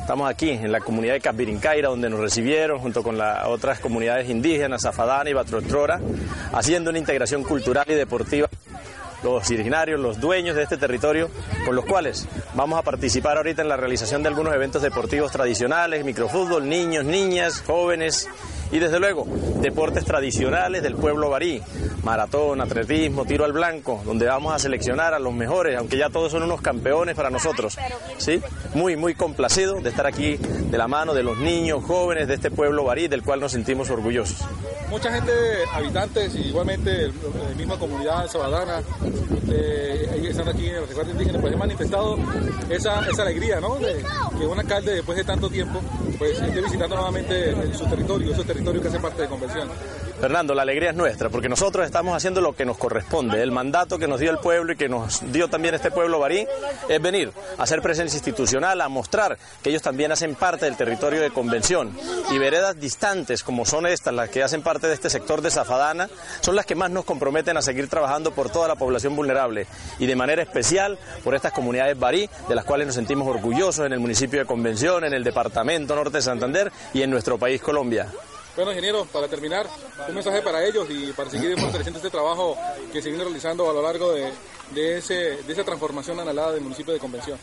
Estamos 0.00 0.28
aquí 0.28 0.50
en 0.50 0.72
la 0.72 0.80
comunidad 0.80 1.14
de 1.14 1.20
Capirincaira, 1.20 1.88
donde 1.88 2.10
nos 2.10 2.18
recibieron 2.18 2.80
junto 2.80 3.02
con 3.02 3.16
las 3.16 3.46
otras 3.46 3.78
comunidades 3.78 4.28
indígenas, 4.28 4.82
Zafadana 4.82 5.30
y 5.30 5.34
Batrotrora, 5.34 6.00
haciendo 6.52 6.90
una 6.90 6.98
integración 6.98 7.44
cultural 7.44 7.86
y 7.88 7.94
deportiva 7.94 8.48
los 9.22 9.50
originarios, 9.50 10.00
los 10.00 10.20
dueños 10.20 10.56
de 10.56 10.62
este 10.62 10.76
territorio, 10.76 11.30
con 11.64 11.76
los 11.76 11.84
cuales 11.84 12.26
vamos 12.54 12.78
a 12.78 12.82
participar 12.82 13.36
ahorita 13.36 13.62
en 13.62 13.68
la 13.68 13.76
realización 13.76 14.22
de 14.22 14.28
algunos 14.28 14.54
eventos 14.54 14.82
deportivos 14.82 15.32
tradicionales, 15.32 16.04
microfútbol, 16.04 16.68
niños, 16.68 17.04
niñas, 17.04 17.62
jóvenes 17.66 18.28
y 18.72 18.78
desde 18.78 18.98
luego 18.98 19.26
deportes 19.60 20.04
tradicionales 20.04 20.82
del 20.82 20.96
pueblo 20.96 21.30
barí, 21.30 21.62
maratón, 22.02 22.60
atletismo, 22.60 23.24
tiro 23.26 23.44
al 23.44 23.52
blanco, 23.52 24.02
donde 24.04 24.26
vamos 24.26 24.54
a 24.54 24.58
seleccionar 24.58 25.14
a 25.14 25.18
los 25.18 25.32
mejores, 25.32 25.78
aunque 25.78 25.98
ya 25.98 26.08
todos 26.08 26.32
son 26.32 26.42
unos 26.42 26.62
campeones 26.62 27.14
para 27.14 27.30
nosotros. 27.30 27.78
¿sí? 28.16 28.40
Muy, 28.74 28.96
muy 28.96 29.14
complacido 29.14 29.80
de 29.80 29.90
estar 29.90 30.06
aquí 30.06 30.36
de 30.36 30.78
la 30.78 30.88
mano 30.88 31.12
de 31.12 31.22
los 31.22 31.38
niños, 31.38 31.84
jóvenes 31.84 32.26
de 32.28 32.34
este 32.34 32.50
pueblo 32.50 32.84
barí, 32.84 33.08
del 33.08 33.22
cual 33.22 33.40
nos 33.40 33.52
sentimos 33.52 33.90
orgullosos. 33.90 34.38
Mucha 34.90 35.12
gente, 35.12 35.32
habitantes, 35.72 36.34
y 36.34 36.48
igualmente 36.48 37.08
la 37.08 37.56
misma 37.56 37.78
comunidad 37.78 38.26
sabadana, 38.26 38.82
eh, 39.50 40.26
están 40.28 40.48
aquí 40.48 40.66
en 40.66 40.76
el 40.76 40.88
recuerdo 40.88 41.12
indígena, 41.12 41.40
pues 41.40 41.52
he 41.52 41.56
manifestado 41.56 42.18
esa, 42.70 43.06
esa 43.08 43.22
alegría, 43.22 43.60
¿no? 43.60 43.76
De 43.76 44.02
que 44.38 44.46
un 44.46 44.58
alcalde 44.58 44.94
después 44.94 45.16
de 45.16 45.24
tanto 45.24 45.48
tiempo, 45.48 45.80
pues 46.18 46.40
esté 46.40 46.60
visitando 46.60 46.96
nuevamente 46.96 47.54
su 47.74 47.86
territorio, 47.86 48.32
esos 48.32 48.46
territorios 48.46 48.61
que 48.70 48.88
hacen 48.88 49.02
parte 49.02 49.22
de 49.22 49.28
convención. 49.28 49.68
Fernando, 50.20 50.54
la 50.54 50.62
alegría 50.62 50.90
es 50.90 50.96
nuestra, 50.96 51.30
porque 51.30 51.48
nosotros 51.48 51.84
estamos 51.84 52.16
haciendo 52.16 52.40
lo 52.40 52.54
que 52.54 52.64
nos 52.64 52.78
corresponde. 52.78 53.42
El 53.42 53.50
mandato 53.50 53.98
que 53.98 54.06
nos 54.06 54.20
dio 54.20 54.30
el 54.30 54.38
pueblo 54.38 54.72
y 54.72 54.76
que 54.76 54.88
nos 54.88 55.20
dio 55.32 55.48
también 55.48 55.74
este 55.74 55.90
pueblo 55.90 56.20
barí 56.20 56.46
es 56.88 57.02
venir 57.02 57.32
a 57.58 57.64
hacer 57.64 57.82
presencia 57.82 58.16
institucional, 58.16 58.80
a 58.80 58.88
mostrar 58.88 59.36
que 59.64 59.70
ellos 59.70 59.82
también 59.82 60.12
hacen 60.12 60.36
parte 60.36 60.66
del 60.66 60.76
territorio 60.76 61.20
de 61.20 61.32
convención. 61.32 61.90
Y 62.30 62.38
veredas 62.38 62.78
distantes, 62.78 63.42
como 63.42 63.66
son 63.66 63.84
estas, 63.84 64.14
las 64.14 64.28
que 64.28 64.44
hacen 64.44 64.62
parte 64.62 64.86
de 64.86 64.94
este 64.94 65.10
sector 65.10 65.42
de 65.42 65.50
Zafadana, 65.50 66.08
son 66.40 66.54
las 66.54 66.66
que 66.66 66.76
más 66.76 66.92
nos 66.92 67.04
comprometen 67.04 67.56
a 67.56 67.62
seguir 67.62 67.88
trabajando 67.88 68.30
por 68.30 68.48
toda 68.48 68.68
la 68.68 68.76
población 68.76 69.16
vulnerable 69.16 69.66
y 69.98 70.06
de 70.06 70.14
manera 70.14 70.40
especial 70.40 71.00
por 71.24 71.34
estas 71.34 71.50
comunidades 71.50 71.98
barí, 71.98 72.30
de 72.48 72.54
las 72.54 72.64
cuales 72.64 72.86
nos 72.86 72.94
sentimos 72.94 73.26
orgullosos 73.26 73.86
en 73.86 73.92
el 73.92 73.98
municipio 73.98 74.38
de 74.38 74.46
Convención, 74.46 75.02
en 75.02 75.14
el 75.14 75.24
departamento 75.24 75.96
norte 75.96 76.18
de 76.18 76.22
Santander 76.22 76.70
y 76.94 77.02
en 77.02 77.10
nuestro 77.10 77.38
país 77.38 77.60
Colombia. 77.60 78.06
Bueno, 78.54 78.70
ingeniero, 78.72 79.06
para 79.06 79.28
terminar, 79.28 79.66
un 80.08 80.14
mensaje 80.14 80.42
para 80.42 80.62
ellos 80.64 80.86
y 80.90 81.12
para 81.12 81.30
seguir 81.30 81.58
fortaleciendo 81.58 81.98
este 81.98 82.10
trabajo 82.10 82.56
que 82.92 83.00
se 83.00 83.08
viene 83.08 83.24
realizando 83.24 83.70
a 83.70 83.72
lo 83.72 83.80
largo 83.80 84.12
de, 84.12 84.30
de, 84.74 84.98
ese, 84.98 85.14
de 85.14 85.52
esa 85.52 85.64
transformación 85.64 86.20
anhelada 86.20 86.52
del 86.52 86.60
municipio 86.60 86.92
de 86.92 87.00
Convención 87.00 87.38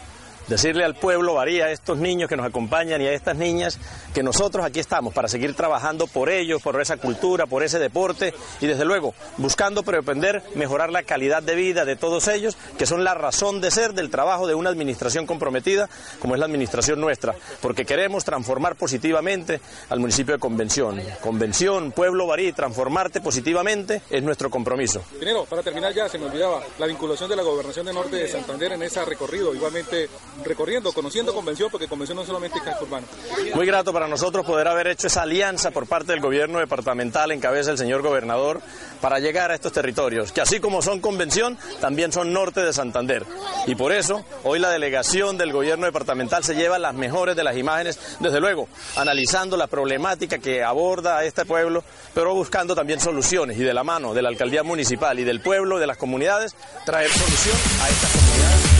decirle 0.50 0.84
al 0.84 0.96
pueblo 0.96 1.36
varía 1.36 1.66
a 1.66 1.72
estos 1.72 1.98
niños 1.98 2.28
que 2.28 2.36
nos 2.36 2.46
acompañan 2.46 3.02
y 3.02 3.08
a 3.08 3.14
estas 3.14 3.38
niñas 3.38 3.80
que 4.14 4.24
nosotros 4.24 4.66
aquí 4.66 4.80
estamos 4.80 5.14
para 5.14 5.28
seguir 5.28 5.54
trabajando 5.54 6.08
por 6.08 6.30
ellos, 6.30 6.62
por 6.62 6.82
esa 6.82 6.98
cultura, 6.98 7.46
por 7.46 7.64
ese 7.64 7.80
deporte 7.80 8.34
y 8.60 8.68
desde 8.68 8.86
luego 8.86 9.14
buscando 9.38 9.84
pretender 9.84 10.44
mejorar 10.56 10.92
la 10.92 11.04
calidad 11.04 11.44
de 11.44 11.56
vida 11.56 11.86
de 11.86 11.96
todos 11.96 12.28
ellos, 12.28 12.58
que 12.78 12.86
son 12.86 13.04
la 13.04 13.14
razón 13.14 13.62
de 13.62 13.72
ser 13.72 13.94
del 13.94 14.10
trabajo 14.10 14.48
de 14.48 14.56
una 14.56 14.70
administración 14.70 15.26
comprometida 15.26 15.90
como 16.20 16.34
es 16.34 16.40
la 16.40 16.46
administración 16.46 17.00
nuestra, 17.00 17.36
porque 17.62 17.86
queremos 17.86 18.26
transformar 18.26 18.76
positivamente 18.76 19.62
al 19.90 20.00
municipio 20.00 20.34
de 20.34 20.40
Convención. 20.40 21.02
Convención, 21.22 21.92
pueblo 21.92 22.26
varí, 22.26 22.52
transformarte 22.54 23.22
positivamente 23.22 24.02
es 24.10 24.24
nuestro 24.24 24.50
compromiso. 24.50 25.04
Primero, 25.18 25.46
para 25.46 25.62
terminar 25.62 25.94
ya, 25.94 26.10
se 26.10 26.18
me 26.18 26.26
olvidaba, 26.26 26.62
la 26.80 26.86
vinculación 26.88 27.30
de 27.30 27.36
la 27.36 27.44
gobernación 27.44 27.86
de 27.86 27.94
Norte 27.94 28.16
de 28.16 28.28
Santander 28.28 28.74
en 28.74 28.84
ese 28.84 29.04
recorrido, 29.06 29.54
igualmente 29.54 30.10
recorriendo, 30.44 30.92
conociendo 30.94 31.34
Convención, 31.34 31.70
porque 31.72 31.88
Convención 31.88 32.18
no 32.18 32.26
solamente 32.26 32.58
es 32.58 32.64
casco 32.64 32.86
urbano. 32.86 33.08
Muy 33.54 33.66
grato 33.66 33.94
para 33.94 34.08
nosotros 34.08 34.46
poder 34.46 34.68
haber 34.68 34.88
hecho 34.88 35.08
esa 35.08 35.24
alianza 35.24 35.72
por 35.72 35.88
parte 35.88 36.12
del 36.12 36.22
gobierno 36.22 36.60
departamental 36.60 37.32
en 37.32 37.40
cabeza 37.40 37.70
del 37.70 37.78
señor 37.78 38.02
gobernador 38.02 38.62
para 39.02 39.20
llegar 39.20 39.52
a 39.52 39.56
estos 39.56 39.72
territorios, 39.72 40.32
que 40.32 40.42
así 40.42 40.60
como 40.60 40.82
son 40.82 41.00
Convención, 41.00 41.58
también 41.80 42.12
son 42.12 42.34
norte 42.34 42.62
de 42.62 42.74
Santander. 42.74 43.26
Y 43.68 43.76
por 43.76 43.92
eso, 43.92 44.24
hoy 44.44 44.60
la 44.60 44.70
delegación 44.70 45.38
del 45.38 45.52
gobierno 45.52 45.86
departamental 45.86 46.44
se 46.44 46.56
lleva 46.56 46.80
las 46.80 46.94
mejores 46.94 47.36
de 47.36 47.44
las 47.44 47.58
imágenes, 47.58 48.00
desde 48.20 48.40
luego, 48.40 48.68
analizando 48.96 49.58
la 49.58 49.68
problemática 49.68 50.40
que 50.40 50.64
aborda 50.64 51.18
a 51.18 51.24
este 51.24 51.46
pueblo, 51.46 51.84
pero 52.14 52.34
buscando 52.34 52.76
también 52.76 53.00
soluciones 53.00 53.58
y 53.58 53.64
de 53.64 53.74
la 53.74 53.84
mano 53.84 54.14
de 54.14 54.22
la 54.22 54.30
alcaldía 54.30 54.64
municipal 54.64 55.20
y 55.20 55.24
del 55.24 55.42
pueblo, 55.42 55.80
de 55.80 55.88
las 55.88 55.98
comunidades, 55.98 56.56
traer 56.86 57.10
solución 57.10 57.58
a 57.82 57.90
estas 57.90 58.12
comunidades. 58.12 58.79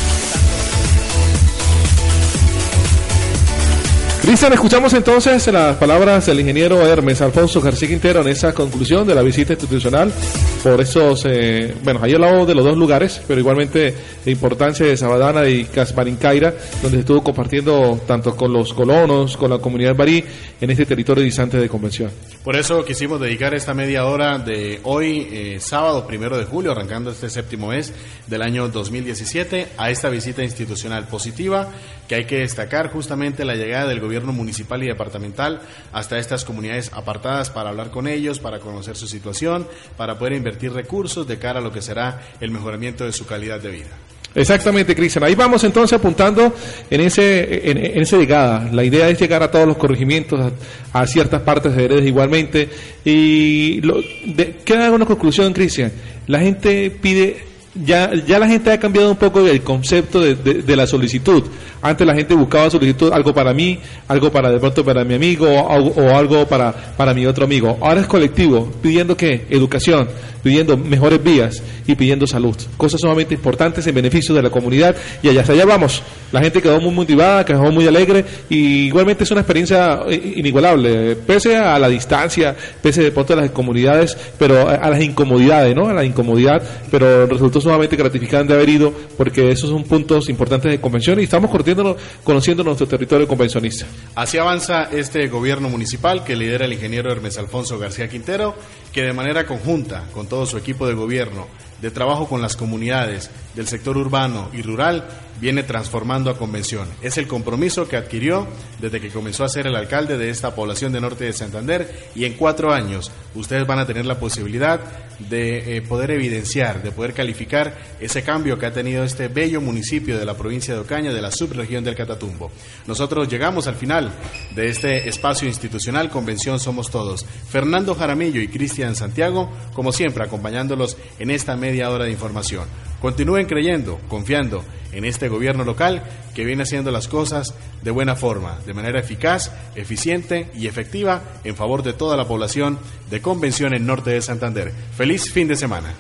Cristian, 4.30 4.54
escuchamos 4.54 4.94
entonces 4.94 5.48
las 5.48 5.76
palabras 5.78 6.28
del 6.28 6.40
ingeniero 6.40 6.86
Hermes 6.86 7.20
Alfonso 7.20 7.62
García 7.62 7.88
Quintero 7.88 8.22
en 8.22 8.28
esa 8.28 8.54
conclusión 8.54 9.08
de 9.08 9.16
la 9.16 9.24
visita 9.24 9.54
institucional 9.54 10.14
por 10.62 10.80
esos, 10.80 11.26
eh, 11.26 11.74
bueno, 11.84 12.02
ahí 12.04 12.14
hablado 12.14 12.46
de 12.46 12.54
los 12.54 12.64
dos 12.64 12.78
lugares, 12.78 13.20
pero 13.28 13.40
igualmente 13.40 13.92
la 14.24 14.32
importancia 14.32 14.86
de 14.86 14.96
Sabadana 14.98 15.50
y 15.50 15.66
Casparincaira, 15.66 16.54
donde 16.84 17.00
estuvo 17.00 17.24
compartiendo 17.24 18.00
tanto 18.06 18.36
con 18.36 18.54
los 18.54 18.72
colonos, 18.72 19.36
con 19.36 19.50
la 19.50 19.58
comunidad 19.58 19.96
barí, 19.96 20.24
en 20.62 20.70
este 20.70 20.86
territorio 20.86 21.24
distante 21.24 21.58
de 21.58 21.68
convención. 21.68 22.12
Por 22.44 22.56
eso 22.56 22.86
quisimos 22.86 23.20
dedicar 23.20 23.56
esta 23.56 23.74
media 23.74 24.06
hora 24.06 24.38
de 24.38 24.80
hoy, 24.84 25.28
eh, 25.32 25.58
sábado 25.60 26.06
primero 26.06 26.38
de 26.38 26.46
julio, 26.46 26.72
arrancando 26.72 27.10
este 27.10 27.32
séptimo 27.32 27.70
mes 27.70 27.94
del 28.28 28.44
año 28.44 28.68
2017, 28.68 29.70
a 29.76 29.90
esta 29.90 30.10
visita 30.10 30.44
institucional 30.44 31.08
positiva 31.08 31.70
que 32.10 32.16
hay 32.16 32.26
que 32.26 32.40
destacar 32.40 32.90
justamente 32.90 33.46
la 33.46 33.54
llegada 33.54 33.88
del 33.88 34.00
gobierno 34.00 34.34
municipal 34.34 34.82
y 34.84 34.88
departamental 34.88 35.62
hasta 35.94 36.18
estas 36.18 36.44
comunidades 36.44 36.92
apartadas 36.92 37.52
para 37.52 37.70
hablar 37.70 37.92
con 37.92 38.08
ellos, 38.08 38.40
para 38.40 38.60
conocer 38.60 38.98
su 38.98 39.08
situación, 39.08 39.68
para 39.96 40.18
poder 40.18 40.34
invertir 40.34 40.74
recursos 40.74 41.28
de 41.28 41.38
cara 41.38 41.60
a 41.60 41.62
lo 41.62 41.72
que 41.72 41.84
será 41.84 42.20
el 42.42 42.50
mejoramiento 42.50 43.06
de 43.06 43.14
su 43.14 43.28
calidad 43.28 43.62
de 43.62 43.70
vida. 43.70 43.90
Exactamente, 44.34 44.96
Cristian. 44.96 45.24
Ahí 45.24 45.36
vamos 45.36 45.64
entonces 45.64 45.98
apuntando 45.98 46.54
en 46.90 47.02
ese, 47.02 47.70
en, 47.70 47.78
esa 47.78 48.18
llegada. 48.18 48.70
La 48.72 48.84
idea 48.84 49.08
es 49.08 49.20
llegar 49.20 49.44
a 49.44 49.52
todos 49.52 49.68
los 49.68 49.78
corregimientos, 49.78 50.52
a, 50.92 51.06
ciertas 51.06 51.42
partes 51.42 51.76
de 51.76 51.88
redes 51.88 52.08
igualmente. 52.08 52.70
Y 53.06 53.82
lo, 53.82 54.02
de, 54.26 54.58
queda 54.66 54.92
una 54.92 55.06
conclusión, 55.06 55.54
Cristian. 55.54 55.92
La 56.26 56.40
gente 56.40 56.90
pide 56.90 57.49
ya, 57.84 58.12
ya 58.14 58.40
la 58.40 58.48
gente 58.48 58.72
ha 58.72 58.80
cambiado 58.80 59.12
un 59.12 59.18
poco 59.18 59.46
el 59.46 59.62
concepto 59.62 60.20
de, 60.20 60.36
de, 60.36 60.76
la 60.76 60.86
solicitud. 60.86 61.44
Antes 61.82 62.06
la 62.06 62.14
gente 62.14 62.34
buscaba 62.34 62.70
solicitud 62.70 63.12
algo 63.14 63.34
para 63.34 63.54
mí, 63.54 63.80
algo 64.08 64.32
para 64.32 64.52
de 64.52 64.60
pronto 64.60 64.84
para 64.84 65.04
mi 65.04 65.16
amigo 65.16 65.48
o, 65.50 66.16
algo 66.16 66.46
para, 66.48 66.74
para 66.74 67.14
mi 67.14 67.26
otro 67.26 67.46
amigo. 67.46 67.78
Ahora 67.82 68.02
es 68.02 68.08
colectivo, 68.08 68.70
pidiendo 68.82 69.16
que 69.16 69.46
educación, 69.50 70.10
pidiendo 70.44 70.78
mejores 70.78 71.24
vías 71.24 71.62
y 71.88 71.96
pidiendo 71.96 72.28
salud. 72.28 72.56
Cosas 72.76 73.00
sumamente 73.02 73.34
importantes 73.34 73.86
en 73.88 73.96
beneficio 73.96 74.36
de 74.36 74.42
la 74.42 74.50
comunidad 74.50 74.96
y 75.24 75.30
allá, 75.30 75.44
allá 75.48 75.66
vamos. 75.66 76.04
La 76.32 76.42
gente 76.42 76.62
quedó 76.62 76.80
muy 76.82 76.92
motivada, 76.92 77.46
quedó 77.46 77.72
muy 77.72 77.88
alegre 77.88 78.26
y 78.50 78.88
igualmente 78.88 79.24
es 79.24 79.32
una 79.32 79.42
experiencia 79.42 80.02
inigualable, 80.10 81.16
pese 81.16 81.56
a 81.56 81.80
la 81.80 81.88
distancia, 81.88 82.56
pese 82.82 83.04
de 83.04 83.12
pronto 83.12 83.34
a 83.34 83.38
las 83.38 83.52
comunidades, 83.52 84.18
pero 84.38 84.68
a 84.68 84.90
las 84.90 85.02
incomodidades, 85.02 85.76
¿no? 85.76 85.88
A 85.88 85.94
la 85.94 86.04
incomodidad, 86.04 86.62
pero 86.92 87.26
resultó 87.26 87.62
sumamente 87.70 87.96
gratificante 87.96 88.52
haber 88.52 88.68
ido 88.68 88.92
porque 89.16 89.52
esos 89.52 89.70
son 89.70 89.84
puntos 89.84 90.28
importantes 90.28 90.72
de 90.72 90.82
convención 90.82 91.20
y 91.20 91.26
estamos 91.26 91.52
conociendo, 91.52 92.64
nuestro 92.64 92.88
territorio 92.88 93.28
convencionista. 93.28 93.86
Así 94.16 94.40
avanza 94.40 94.86
este 94.92 95.28
gobierno 95.28 95.70
municipal 95.70 96.24
que 96.24 96.36
lidera 96.36 96.66
el 96.66 96.74
ingeniero 96.74 97.12
Hermes 97.12 97.38
Alfonso 97.38 97.78
García 97.78 98.10
Quintero, 98.10 98.56
que 98.92 99.04
de 99.04 99.14
manera 99.14 99.46
conjunta 99.46 100.06
con 100.12 100.28
todo 100.28 100.48
su 100.48 100.58
equipo 100.58 100.88
de 100.88 100.96
gobierno 100.96 101.46
de 101.80 101.92
trabajo 101.92 102.28
con 102.28 102.42
las 102.42 102.58
comunidades 102.58 103.30
del 103.54 103.68
sector 103.68 103.98
urbano 103.98 104.50
y 104.52 104.64
rural 104.64 105.08
viene 105.40 105.64
transformando 105.64 106.30
a 106.30 106.38
Convención. 106.38 106.88
Es 107.02 107.18
el 107.18 107.28
compromiso 107.28 107.88
que 107.88 107.98
adquirió 107.98 108.48
desde 108.80 109.00
que 109.00 109.10
comenzó 109.10 109.44
a 109.44 109.50
ser 109.50 109.68
el 109.68 109.76
alcalde 109.76 110.18
de 110.18 110.30
esta 110.30 110.54
población 110.56 110.92
de 110.92 111.02
Norte 111.02 111.26
de 111.26 111.34
Santander 111.34 112.10
y 112.16 112.26
en 112.26 112.34
cuatro 112.34 112.74
años 112.74 113.12
ustedes 113.36 113.66
van 113.66 113.80
a 113.80 113.86
tener 113.86 114.06
la 114.06 114.20
posibilidad 114.20 114.80
de 115.20 115.78
eh, 115.78 115.82
poder 115.82 116.12
evidenciar, 116.12 116.82
de 116.82 116.92
poder 116.92 117.14
calificar 117.14 117.78
ese 118.00 118.24
cambio 118.24 118.58
que 118.58 118.66
ha 118.66 118.74
tenido 118.74 119.04
este 119.04 119.28
bello 119.28 119.60
municipio 119.60 120.18
de 120.18 120.26
la 120.26 120.38
provincia 120.38 120.74
de 120.74 120.80
Ocaña, 120.80 121.12
de 121.12 121.22
la 121.22 121.32
subregión 121.32 121.84
del 121.84 121.96
Catatumbo. 121.96 122.52
Nosotros 122.88 123.28
llegamos 123.28 123.68
al 123.68 123.76
final 123.76 124.12
de 124.56 124.70
este 124.70 125.10
espacio 125.10 125.48
institucional 125.48 126.10
Convención 126.10 126.60
Somos 126.60 126.90
Todos. 126.90 127.26
Fernando 127.50 127.96
Jaramillo 127.96 128.42
y 128.42 128.48
Cristian 128.48 128.96
Santiago, 128.96 129.52
como 129.74 129.92
siempre, 129.92 130.24
acompañándolos 130.24 130.98
en 131.20 131.32
esta 131.32 131.56
media 131.56 131.90
hora 131.90 132.06
de 132.06 132.12
información. 132.12 132.66
Continúen 133.02 133.46
creyendo, 133.46 134.00
confiando 134.08 134.64
en 134.92 135.06
este 135.06 135.28
gobierno 135.28 135.64
local 135.64 136.04
que 136.34 136.46
viene 136.46 136.64
haciendo 136.64 136.92
las 136.92 137.08
cosas 137.08 137.54
de 137.82 137.92
buena 137.92 138.16
forma, 138.16 138.60
de 138.66 138.74
manera 138.74 139.00
eficaz, 139.00 139.52
eficiente 139.76 140.50
y 140.56 140.68
efectiva 140.68 141.22
en 141.44 141.56
favor 141.56 141.84
de 141.84 141.94
toda 141.94 142.18
la 142.18 142.28
población 142.28 142.80
de 143.10 143.22
Convención 143.22 143.74
en 143.74 143.86
Norte 143.86 144.12
de 144.12 144.22
Santander. 144.22 144.74
Feliz 144.96 145.32
fin 145.32 145.48
de 145.48 145.56
semana. 145.56 145.94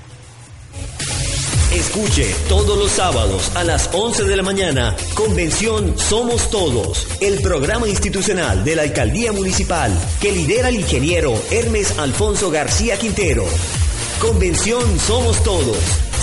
Escuche 1.74 2.34
todos 2.48 2.80
los 2.80 2.92
sábados 2.92 3.56
a 3.56 3.64
las 3.64 3.92
11 3.94 4.24
de 4.24 4.36
la 4.36 4.42
mañana 4.42 4.96
Convención 5.14 6.00
Somos 6.00 6.50
Todos, 6.50 7.08
el 7.22 7.42
programa 7.42 7.88
institucional 7.88 8.64
de 8.64 8.76
la 8.76 8.82
Alcaldía 8.82 9.32
Municipal 9.32 9.92
que 10.20 10.32
lidera 10.32 10.70
el 10.70 10.76
ingeniero 10.76 11.40
Hermes 11.52 12.00
Alfonso 12.00 12.50
García 12.50 12.98
Quintero. 12.98 13.46
Convención 14.20 15.00
Somos 15.00 15.44
Todos. 15.44 16.09